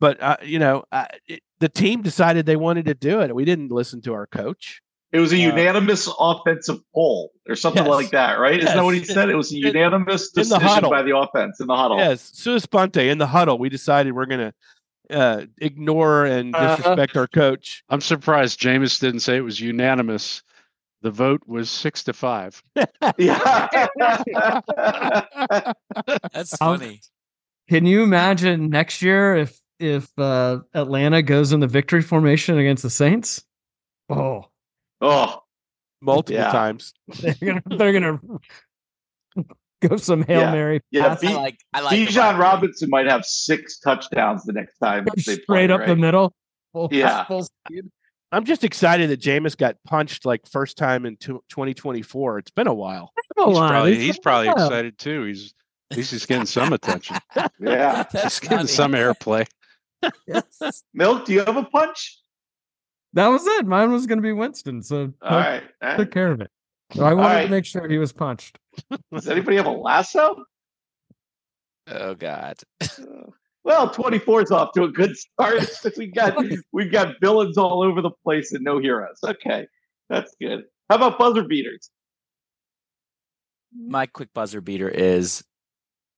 [0.00, 3.34] But uh, you know, uh, it, the team decided they wanted to do it.
[3.34, 4.80] We didn't listen to our coach.
[5.10, 7.90] It was a Uh, unanimous offensive poll or something Yes.
[7.90, 8.58] like that, right?
[8.62, 9.30] Isn't that what he said?
[9.30, 11.96] It was a In- unanimous in the decision by the offense in the huddle.
[11.98, 13.58] Yes, Sua Sponte in the huddle.
[13.58, 16.76] We decided we're going to uh, ignore and Uh-huh.
[16.76, 17.82] disrespect our coach.
[17.88, 20.42] I'm surprised Jameis didn't say it was unanimous
[21.00, 22.62] The vote was six to five.
[23.18, 23.68] Yeah.
[26.32, 27.00] That's I'll- funny.
[27.68, 32.82] Can you imagine next year if if uh, Atlanta goes in the victory formation against
[32.82, 33.44] the Saints?
[34.10, 34.44] Oh,
[35.00, 35.42] oh,
[36.02, 36.50] multiple Yeah.
[36.52, 36.94] times.
[37.20, 38.20] they're gonna they're gonna
[39.88, 40.52] go some hail Yeah.
[40.52, 40.80] mary.
[40.90, 41.58] Yeah, pass B- I like.
[41.74, 41.98] I like.
[41.98, 42.38] Bijan.
[42.38, 45.34] Robinson might have six touchdowns the next time they play.
[45.42, 46.34] straight up the middle.
[46.72, 47.24] Full- Yeah.
[47.24, 47.84] full speed.
[48.30, 52.38] I'm just excited that Jameis got punched like first time in two- 2024.
[52.40, 53.10] It's been a while.
[53.38, 55.24] Come He's on, probably, it's- he's probably excited too.
[55.24, 55.54] He's
[55.90, 57.16] at least he's getting some attention.
[57.58, 58.04] Yeah.
[58.12, 59.46] That's He's getting some airplay.
[60.26, 60.82] Yes.
[60.94, 62.18] Milk, do you have a punch?
[63.14, 63.66] That was it.
[63.66, 65.62] Mine was going to be Winston, so All I right.
[65.82, 66.10] all took right.
[66.10, 66.50] care of it.
[66.94, 67.44] So I wanted right.
[67.44, 68.58] to make sure he was punched.
[69.12, 70.44] Does anybody have a lasso?
[71.88, 72.56] Oh God.
[73.68, 75.68] Well, 24 is off to a good start.
[75.98, 76.42] we got
[76.72, 79.18] we got villains all over the place and no heroes.
[79.22, 79.66] Okay,
[80.08, 80.64] that's good.
[80.88, 81.90] How about buzzer beaters?
[83.76, 85.44] My quick buzzer beater is: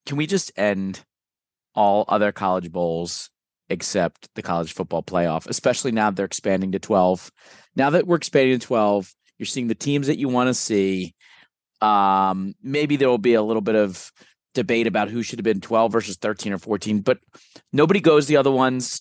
[0.07, 1.05] Can we just end
[1.74, 3.31] all other college bowls
[3.71, 5.47] except the college football playoff?
[5.47, 7.31] Especially now that they're expanding to twelve.
[7.77, 11.14] Now that we're expanding to twelve, you're seeing the teams that you want to see.
[11.81, 14.12] Um, maybe there will be a little bit of
[14.53, 17.18] debate about who should have been 12 versus 13 or 14, but
[17.73, 19.01] nobody goes the other ones.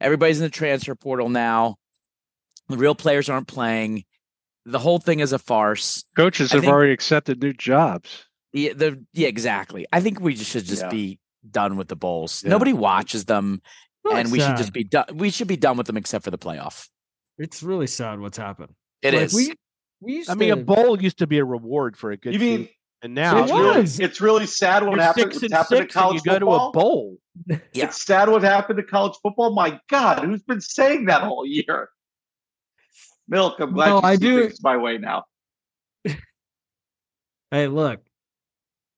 [0.00, 1.76] Everybody's in the transfer portal now.
[2.68, 4.04] The real players aren't playing.
[4.64, 6.04] The whole thing is a farce.
[6.16, 8.24] Coaches I have think- already accepted new jobs.
[8.54, 9.84] Yeah, the yeah, exactly.
[9.92, 10.88] I think we just should just Yeah.
[10.88, 11.18] be
[11.50, 12.42] done with the bowls.
[12.42, 12.50] Yeah.
[12.50, 13.60] Nobody watches them,
[14.04, 15.06] Really and we should just be done.
[15.14, 16.88] We should be done with them except for the playoff.
[17.38, 18.74] It's really sad what's happened.
[19.02, 19.34] It Like, is.
[19.34, 19.54] We,
[20.00, 22.38] we used I mean, a bowl used to be a reward for a good You
[22.38, 22.68] team, mean
[23.02, 25.92] and now it's It really, it's really sad what you're happened, six what's happened six,
[25.94, 26.72] to college and you go football?
[26.72, 27.16] to a bowl.
[27.72, 27.86] Yeah.
[27.86, 29.54] It's sad what happened to college football.
[29.54, 31.88] My God, who's been saying that all year?
[33.26, 35.24] Milk, I'm glad No, you I see do- things my way now.
[37.50, 38.00] Hey, look,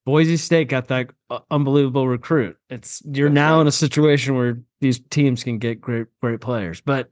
[0.07, 1.11] Boise State got that
[1.51, 2.57] unbelievable recruit.
[2.70, 3.61] It's you're That's now right.
[3.62, 6.81] in a situation where these teams can get great, great players.
[6.81, 7.11] But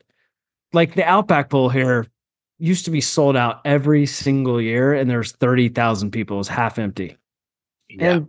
[0.72, 2.06] like the Outback Bowl here
[2.58, 6.36] used to be sold out every single year, and there's thirty thousand people.
[6.36, 7.16] It was half empty.
[7.98, 8.28] And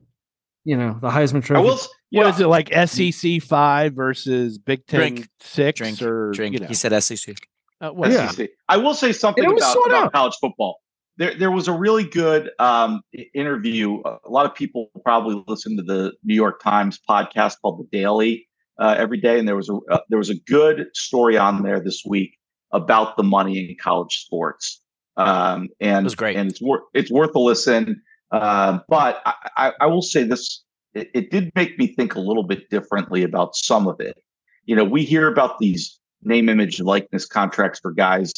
[0.64, 1.64] you know the Heisman I Trophy.
[1.64, 1.76] will.
[1.76, 5.30] What yeah, is it like SEC five versus Big Ten Drink.
[5.42, 6.54] six drink, or drink.
[6.54, 6.68] you know?
[6.68, 7.36] He said SEC.
[7.82, 8.30] uh, what- Yeah.
[8.30, 8.50] SEC.
[8.70, 10.80] I will say something And it was about, about college football.
[11.18, 13.02] There, there was a really good um,
[13.34, 14.02] interview.
[14.06, 18.48] A lot of people probably listen to the New York Times podcast called The Daily
[18.80, 21.80] uh, every day, and there was a uh, there was a good story on there
[21.80, 22.38] this week
[22.72, 24.82] about the money in college sports.
[25.18, 26.36] Um, and It was great.
[26.36, 28.02] and it's worth it's worth a listen.
[28.32, 30.64] Um, but I, I, I will say this:
[30.94, 34.18] it, it did make me think a little bit differently about some of it.
[34.66, 38.34] You know, we hear about these name, image, likeness contracts for guys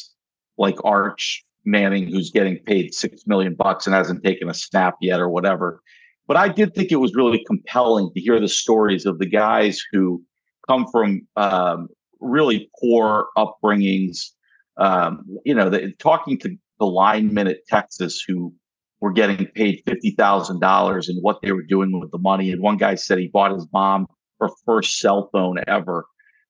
[0.60, 5.20] like Arch Manning, who's getting paid six million bucks and hasn't taken a snap yet,
[5.20, 5.82] or whatever.
[6.28, 9.82] But I did think it was really compelling to hear the stories of the guys
[9.92, 10.24] who
[10.68, 11.88] come from um,
[12.20, 14.32] really poor upbringings.
[14.78, 18.54] Um, you know, the, talking to the linemen at Texas who
[19.00, 22.52] were getting paid fifty thousand dollars and what they were doing with the money.
[22.52, 24.08] And one guy said he bought his mom
[24.40, 26.06] her first cell phone ever.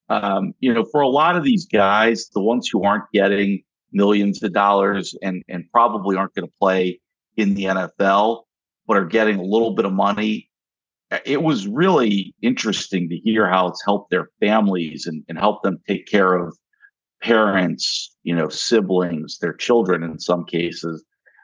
[0.09, 3.63] Um, you know, for a lot of these guys, the ones who aren't getting
[3.97, 6.99] millions of dollars and and probably aren't going to play
[7.35, 8.43] in the NFL,
[8.87, 10.49] but are getting a little bit of money.
[11.25, 15.79] It was really interesting to hear how it's helped their families and, and helped them
[15.87, 16.57] take care of
[17.21, 21.03] parents, you know, siblings, their children in some cases.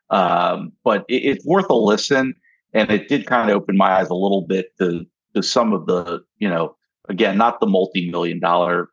[0.10, 2.36] Um, but it, it's worth a listen,
[2.74, 5.88] and it did kind of open my eyes a little bit to to some of
[5.88, 6.76] the, you know,
[7.10, 8.90] again, not the multi-million dollar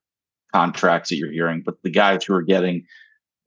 [0.54, 2.84] contracts that you're hearing, but the guys who are getting,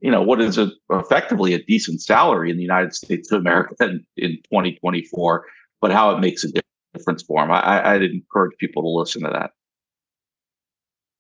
[0.04, 3.74] you know, what is a, effectively a decent salary in the United States of America
[3.80, 5.46] in, in 2024,
[5.80, 6.50] but how it makes a
[6.94, 7.50] difference for them.
[7.50, 9.52] I, I'd encourage people to listen to that.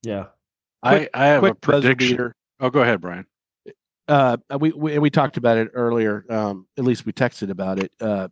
[0.03, 0.25] yeah.
[0.84, 2.34] I, I have a quick buzzer prediction.
[2.59, 3.25] Oh, go ahead, Brian.
[4.09, 6.25] uh, we, we we talked about it earlier.
[6.29, 7.93] Um, at least we texted about it.
[8.01, 8.27] Uh,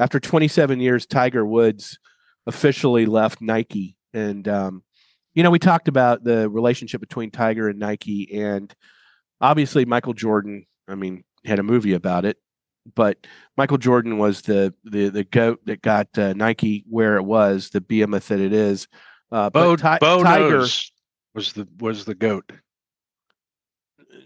[0.00, 2.00] after 27 years, Tiger Woods
[2.48, 4.82] officially left Nike, and um,
[5.34, 8.74] you know we talked about the relationship between Tiger and Nike, and
[9.42, 10.64] obviously Michael Jordan.
[10.88, 12.38] I mean, had a movie about it,
[12.94, 13.26] but
[13.56, 17.80] Michael Jordan was the the the goat that got uh, Nike where it was, the
[17.82, 18.88] behemoth that it is.
[19.30, 20.66] Uh, Bo, Ti- Bo Tiger,
[21.34, 22.52] was the was the goat.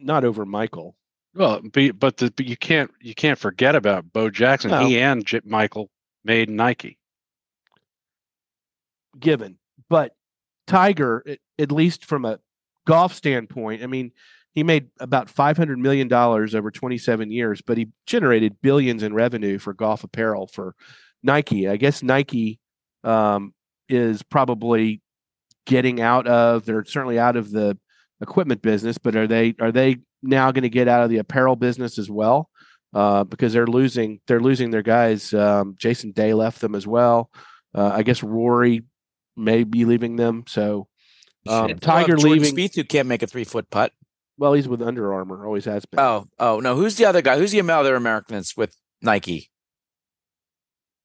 [0.01, 0.95] not over Michael.
[1.35, 4.71] Well, be, but the, but you can't you can't forget about Bo Jackson.
[4.71, 4.87] No.
[4.87, 5.91] He and J- Michael
[6.25, 6.99] made Nike.
[9.19, 9.59] given.
[9.89, 10.15] But
[10.67, 11.25] Tiger,
[11.59, 12.41] at least from a
[12.87, 14.13] golf standpoint, I mean,
[14.57, 19.03] he made about five hundred million dollars over twenty seven years, but he generated billions
[19.03, 20.75] in revenue for golf apparel for
[21.23, 21.69] Nike.
[21.69, 22.59] I guess Nike
[23.05, 23.53] um,
[23.91, 25.03] is probably
[25.67, 26.65] getting out of.
[26.65, 27.79] They're certainly out of the
[28.23, 31.55] equipment business, but are they are they now going to get out of the apparel
[31.55, 32.49] business as well?
[32.95, 35.35] Uh, because they're losing they're losing their guys.
[35.35, 37.31] Um, Jason Day left them as well.
[37.75, 38.85] Uh, I guess Rory
[39.37, 40.45] may be leaving them.
[40.49, 40.89] So
[41.47, 42.57] um, Tiger Well, Jordan leaving.
[42.57, 43.93] Spieth, who can't make a three foot putt.
[44.39, 45.47] Well, he's with Under Armour.
[45.47, 45.99] Always has been.
[46.01, 46.77] Oh, oh no.
[46.77, 47.39] Who's the other guy?
[47.39, 49.51] Who's the other American that's with Nike?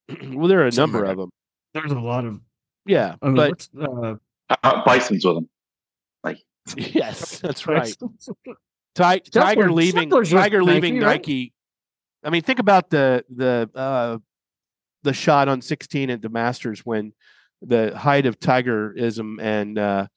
[0.34, 1.29] well, there are a Something number of them.
[1.73, 2.39] There's a lot of.
[2.86, 4.15] Yeah, I mean, but uh,
[4.63, 5.49] Uh, Bison's with him.
[6.77, 7.88] yes, that's right.
[7.88, 8.43] Ti-
[8.95, 10.09] Scheffler- Tiger leaving.
[10.09, 11.13] Tiger leaving Nike, right?
[11.15, 11.53] Nike.
[12.23, 14.17] I mean, think about the the uh,
[15.01, 17.13] the shot on 16 at the Masters when
[17.63, 20.07] the height of Tigerism and uh,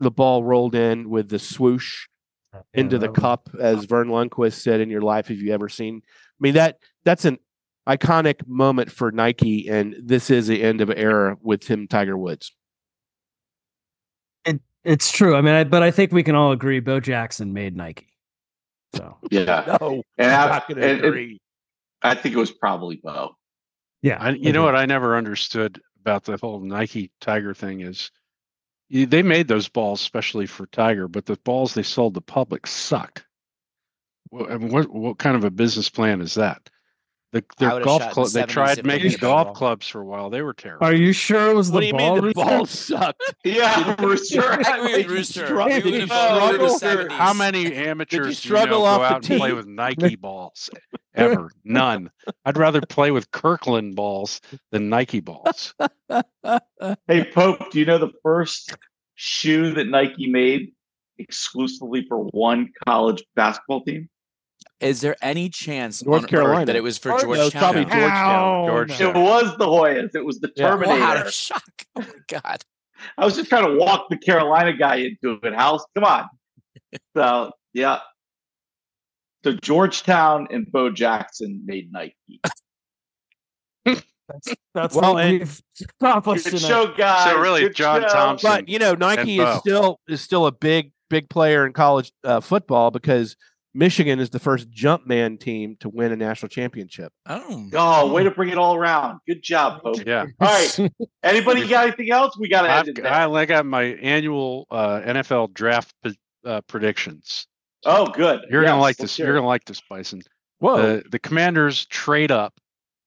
[0.00, 2.08] the ball rolled in with the swoosh
[2.74, 6.38] into the cup, as Vern Lundquist said, "In your life, have you ever seen?" I
[6.40, 7.38] mean that that's an
[7.88, 12.16] iconic moment for Nike, and this is the end of an era with him, Tiger
[12.18, 12.52] Woods.
[14.44, 15.34] It, It's true.
[15.36, 18.08] I mean, I, but I think we can all agree Bo Jackson made Nike.
[18.94, 19.76] So Yeah.
[19.80, 21.40] No, And I'm I, not going to and agree.
[22.02, 23.36] I think it was probably Bo.
[24.02, 28.10] yeah, I, you know what I never understood about the whole Nike Tiger thing is
[28.10, 28.17] y-
[28.90, 33.24] they made those balls especially for Tiger, but the balls they sold the public sucked.
[34.30, 36.70] Well, I mean, what what kind of a business plan is that?
[37.32, 39.54] The their golf club the they tried making golf ball.
[39.54, 40.30] clubs for a while.
[40.30, 40.86] They were terrible.
[40.86, 42.14] Are you sure it was What the do you ball?
[42.16, 43.34] mean the ball sucked?
[43.44, 44.40] Yeah, Rooster.
[44.66, 45.46] I agree with Did you Rooster.
[45.46, 47.10] struggle- We did you have voted in the struggle?
[47.16, 49.54] How many amateurs do you struggle know off go the out and play tee?
[49.54, 50.70] with Nike balls
[51.18, 51.50] ever?
[51.64, 52.10] None.
[52.44, 54.40] I'd rather play with Kirkland balls
[54.72, 55.74] than Nike balls.
[57.06, 58.74] Hey, Pope, do you know the first
[59.14, 60.72] shoe that Nike made
[61.18, 64.08] exclusively for one college basketball team?
[64.80, 66.66] Is there any chance North on Earth Carolina.
[66.66, 67.46] that it was for Or- no, Georgetown?
[67.46, 68.66] it's probably Georgetown.
[68.68, 69.16] Georgetown.
[69.16, 70.14] It was the Hoyas.
[70.14, 70.68] It was the Yeah.
[70.70, 71.00] Terminator.
[71.00, 71.62] What a shock!
[71.96, 72.62] Oh my god!
[73.18, 75.54] I was just trying to walk the Carolina guy into it.
[75.54, 76.28] House, come on.
[77.16, 77.98] So yeah.
[79.52, 82.40] So Georgetown and Bo Jackson made Nike.
[84.74, 85.62] That's Well, what we've
[86.00, 86.68] accomplished Good tonight.
[86.68, 87.30] show, guys.
[87.30, 88.08] So really, Good John show.
[88.08, 92.12] Thompson- But you know, Nike is still is still a big big player in college
[92.24, 93.36] uh, football because
[93.72, 97.10] Michigan is the first Jumpman team to win a national championship.
[97.24, 99.20] Oh, Oh, way to bring it all around.
[99.26, 100.04] Good job, Pope.
[100.06, 100.26] Yeah.
[100.40, 100.90] All right.
[101.22, 102.36] Anybody got anything else?
[102.38, 103.12] We got to I've, end it g- there.
[103.12, 107.46] I, I got my annual uh, NFL draft p- uh, predictions.
[107.84, 108.44] Oh, good.
[108.50, 109.16] You're Yes, gonna like this.
[109.16, 110.22] hear You're gonna like this, Bison.
[110.58, 110.96] Whoa!
[110.98, 112.54] The the Commanders trade up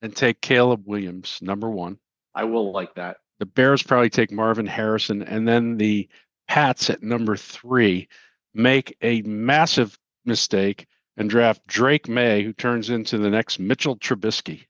[0.02, 1.98] and take Caleb Williams, number one.
[2.34, 3.18] I will like that.
[3.40, 6.08] The Bears probably take Marvin Harrison, and then the
[6.48, 8.08] Pats at number three
[8.54, 14.66] make a massive mistake and draft Drake Maye, who turns into the next Mitchell Trubisky,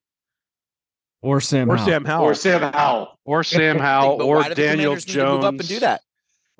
[1.22, 1.70] Or Sam.
[1.70, 1.88] or Howell.
[1.88, 2.26] Sam Howell.
[2.26, 3.20] Or Sam Howell.
[3.26, 5.68] or Sam Howell, or why do the Daniel Commanders need to move up and do
[5.68, 6.02] Jones, that?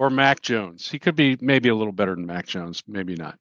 [0.02, 0.90] Or Mac Jones.
[0.90, 3.38] He could be maybe a little better than Mac Jones, maybe not.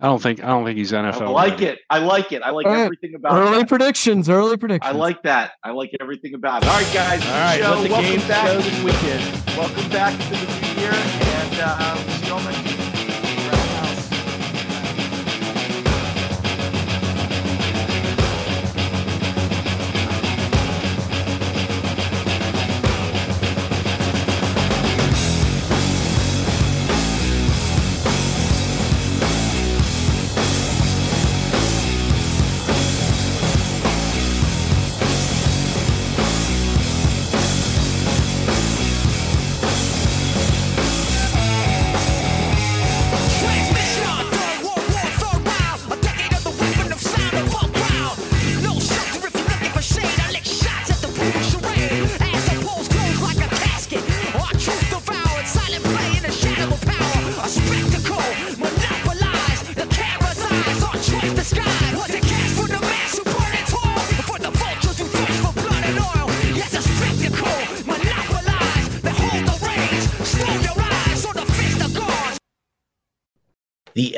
[0.00, 1.22] I don't think I don't think he's NFL.
[1.22, 1.64] I like ready.
[1.66, 1.78] it.
[1.88, 2.42] I like it.
[2.42, 2.80] I like All right.
[2.82, 3.68] everything about Early that.
[3.68, 4.28] predictions.
[4.28, 4.94] Early predictions.
[4.94, 5.52] I like that.
[5.64, 6.68] I like everything about it.
[6.68, 7.24] All right, guys.
[7.24, 8.46] All right, Joe, let the welcome games back.
[8.48, 9.56] go this weekend.
[9.56, 12.71] Welcome back to the new year, and uh, we'll see you all next